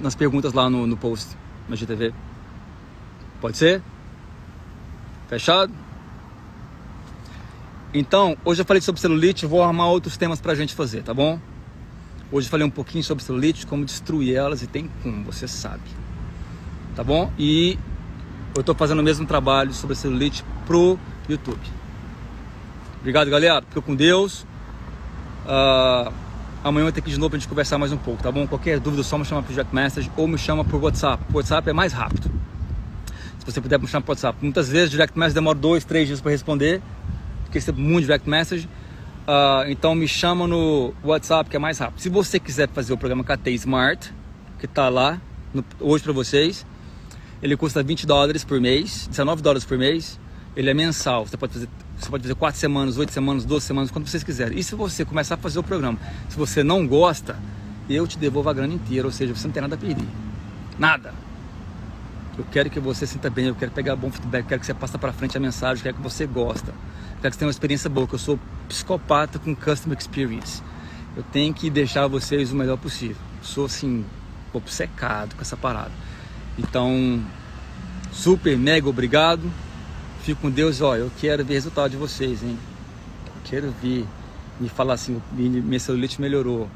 nas 0.00 0.14
perguntas 0.14 0.52
lá 0.52 0.70
no, 0.70 0.86
no 0.86 0.96
post 0.96 1.36
na 1.68 1.74
GTV. 1.74 2.14
Pode 3.40 3.58
ser? 3.58 3.82
Fechado? 5.28 5.72
Então, 7.92 8.36
hoje 8.44 8.62
eu 8.62 8.64
falei 8.64 8.80
sobre 8.80 9.00
celulite, 9.00 9.46
vou 9.46 9.62
arrumar 9.62 9.88
outros 9.88 10.16
temas 10.16 10.40
pra 10.40 10.54
gente 10.54 10.74
fazer, 10.74 11.02
tá 11.02 11.12
bom? 11.12 11.40
Hoje 12.30 12.46
eu 12.46 12.50
falei 12.50 12.64
um 12.64 12.70
pouquinho 12.70 13.02
sobre 13.02 13.24
celulite, 13.24 13.66
como 13.66 13.84
destruir 13.84 14.36
elas 14.36 14.62
e 14.62 14.68
tem 14.68 14.88
como, 15.02 15.24
você 15.24 15.48
sabe. 15.48 15.82
Tá 16.94 17.02
bom? 17.02 17.32
E 17.36 17.76
eu 18.56 18.62
tô 18.62 18.74
fazendo 18.74 19.00
o 19.00 19.02
mesmo 19.02 19.26
trabalho 19.26 19.72
sobre 19.72 19.96
celulite 19.96 20.44
pro 20.66 20.96
YouTube. 21.28 21.60
Obrigado, 23.00 23.28
galera. 23.28 23.62
Fica 23.62 23.82
com 23.82 23.96
Deus. 23.96 24.46
Uh, 25.50 26.12
amanhã 26.62 26.86
eu 26.86 26.92
tenho 26.92 27.02
que 27.02 27.10
ir 27.10 27.14
de 27.14 27.18
novo 27.18 27.30
pra 27.30 27.38
gente 27.40 27.48
conversar 27.48 27.76
mais 27.76 27.90
um 27.90 27.96
pouco, 27.96 28.22
tá 28.22 28.30
bom? 28.30 28.46
Qualquer 28.46 28.78
dúvida, 28.78 29.02
só 29.02 29.18
me 29.18 29.24
chama 29.24 29.42
pro 29.42 29.52
direct 29.52 29.74
message 29.74 30.10
ou 30.16 30.28
me 30.28 30.38
chama 30.38 30.64
por 30.64 30.80
WhatsApp. 30.80 31.20
O 31.32 31.36
WhatsApp 31.36 31.68
é 31.68 31.72
mais 31.72 31.92
rápido. 31.92 32.30
Se 33.40 33.44
você 33.44 33.60
puder 33.60 33.80
me 33.80 33.88
chamar 33.88 34.02
pro 34.02 34.12
WhatsApp. 34.12 34.38
Muitas 34.40 34.68
vezes 34.68 34.90
direct 34.90 35.18
message 35.18 35.34
demora 35.34 35.58
dois, 35.58 35.84
três 35.84 36.06
dias 36.06 36.20
para 36.20 36.30
responder 36.30 36.80
porque 37.50 37.58
recebo 37.58 37.80
muito 37.80 38.04
direct 38.04 38.28
message. 38.28 38.68
Uh, 39.26 39.68
então 39.68 39.94
me 39.94 40.08
chama 40.08 40.46
no 40.46 40.94
WhatsApp 41.04 41.50
que 41.50 41.56
é 41.56 41.58
mais 41.58 41.78
rápido. 41.78 42.00
Se 42.00 42.08
você 42.08 42.38
quiser 42.38 42.68
fazer 42.68 42.92
o 42.92 42.96
programa 42.96 43.24
KT 43.24 43.50
Smart, 43.50 44.12
que 44.58 44.66
está 44.66 44.88
lá 44.88 45.20
no, 45.52 45.64
hoje 45.80 46.04
para 46.04 46.12
vocês, 46.12 46.64
ele 47.42 47.56
custa 47.56 47.82
20 47.82 48.06
dólares 48.06 48.44
por 48.44 48.60
mês, 48.60 49.08
19 49.08 49.42
dólares 49.42 49.64
por 49.64 49.76
mês. 49.76 50.18
Ele 50.60 50.68
é 50.68 50.74
mensal. 50.74 51.26
Você 51.26 51.38
pode 51.38 51.54
fazer, 51.54 51.68
você 51.98 52.10
pode 52.10 52.22
fazer 52.22 52.34
4 52.34 52.60
semanas, 52.60 52.98
8 52.98 53.10
semanas, 53.10 53.46
12 53.46 53.64
semanas, 53.64 53.90
quando 53.90 54.06
vocês 54.06 54.22
quiserem. 54.22 54.58
E 54.58 54.62
se 54.62 54.74
você 54.74 55.06
começar 55.06 55.36
a 55.36 55.38
fazer 55.38 55.58
o 55.58 55.62
programa, 55.62 55.98
se 56.28 56.36
você 56.36 56.62
não 56.62 56.86
gosta, 56.86 57.38
eu 57.88 58.06
te 58.06 58.18
devolvo 58.18 58.50
a 58.50 58.52
grana 58.52 58.74
inteira, 58.74 59.06
ou 59.06 59.12
seja, 59.12 59.34
você 59.34 59.46
não 59.46 59.54
tem 59.54 59.62
nada 59.62 59.74
a 59.74 59.78
perder. 59.78 60.04
Nada. 60.78 61.14
Eu 62.36 62.44
quero 62.52 62.68
que 62.68 62.78
você 62.78 63.06
sinta 63.06 63.30
bem, 63.30 63.46
eu 63.46 63.54
quero 63.54 63.70
pegar 63.70 63.96
bom 63.96 64.10
feedback, 64.10 64.42
eu 64.42 64.48
quero 64.48 64.60
que 64.60 64.66
você 64.66 64.74
passe 64.74 64.98
para 64.98 65.14
frente 65.14 65.34
a 65.34 65.40
mensagem, 65.40 65.78
eu 65.78 65.82
quero 65.84 65.96
que 65.96 66.02
você 66.02 66.26
gosta. 66.26 66.72
Eu 66.72 67.22
quero 67.22 67.30
que 67.30 67.36
você 67.36 67.38
tenha 67.38 67.46
uma 67.46 67.52
experiência 67.52 67.88
boa, 67.88 68.06
que 68.06 68.14
eu 68.14 68.18
sou 68.18 68.38
psicopata 68.68 69.38
com 69.38 69.56
customer 69.56 69.96
experience. 69.96 70.62
Eu 71.16 71.22
tenho 71.22 71.54
que 71.54 71.70
deixar 71.70 72.06
vocês 72.06 72.52
o 72.52 72.54
melhor 72.54 72.76
possível. 72.76 73.16
Eu 73.38 73.44
sou 73.44 73.64
assim, 73.64 74.04
obcecado 74.52 75.34
com 75.36 75.40
essa 75.40 75.56
parada. 75.56 75.92
Então, 76.58 77.18
super, 78.12 78.58
mega 78.58 78.86
obrigado. 78.86 79.50
Com 80.34 80.50
Deus, 80.50 80.80
ó, 80.80 80.96
eu 80.96 81.10
quero 81.18 81.44
ver 81.44 81.54
resultado 81.54 81.90
de 81.90 81.96
vocês, 81.96 82.42
hein? 82.42 82.58
Quero 83.44 83.74
ver, 83.82 84.06
me 84.60 84.68
falar 84.68 84.94
assim, 84.94 85.20
minha 85.32 85.80
celulite 85.80 86.20
melhorou. 86.20 86.68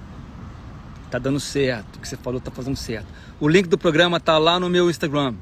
Tá 1.11 1.19
dando 1.19 1.39
certo, 1.39 1.97
o 1.97 2.01
que 2.01 2.09
você 2.09 2.17
falou 2.17 2.41
tá 2.41 2.51
fazendo 2.51 2.77
certo. 2.77 3.07
O 3.39 3.49
link 3.49 3.69
do 3.69 3.79
programa 3.79 4.19
tá 4.19 4.39
lá 4.39 4.59
no 4.59 4.69
meu 4.69 4.91
Instagram. 4.91 5.35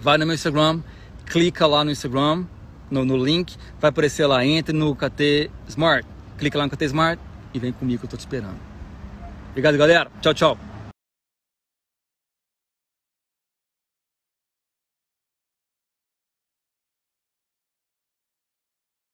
Vai 0.00 0.16
no 0.16 0.24
meu 0.24 0.34
Instagram, 0.34 0.80
clica 1.26 1.66
lá 1.66 1.84
no 1.84 1.90
Instagram, 1.90 2.44
no, 2.90 3.04
no 3.04 3.16
link, 3.16 3.56
vai 3.80 3.90
aparecer 3.90 4.26
lá, 4.26 4.44
entre 4.44 4.72
no 4.74 4.94
KT 4.94 5.50
Smart, 5.68 6.06
clica 6.38 6.58
lá 6.58 6.64
no 6.64 6.70
KT 6.70 6.84
Smart 6.86 7.20
e 7.52 7.58
vem 7.58 7.72
comigo 7.72 8.04
eu 8.04 8.08
tô 8.08 8.16
te 8.16 8.20
esperando. 8.20 8.56
Obrigado, 9.50 9.76
galera. 9.76 10.10
Tchau, 10.20 10.34
tchau. 10.34 10.75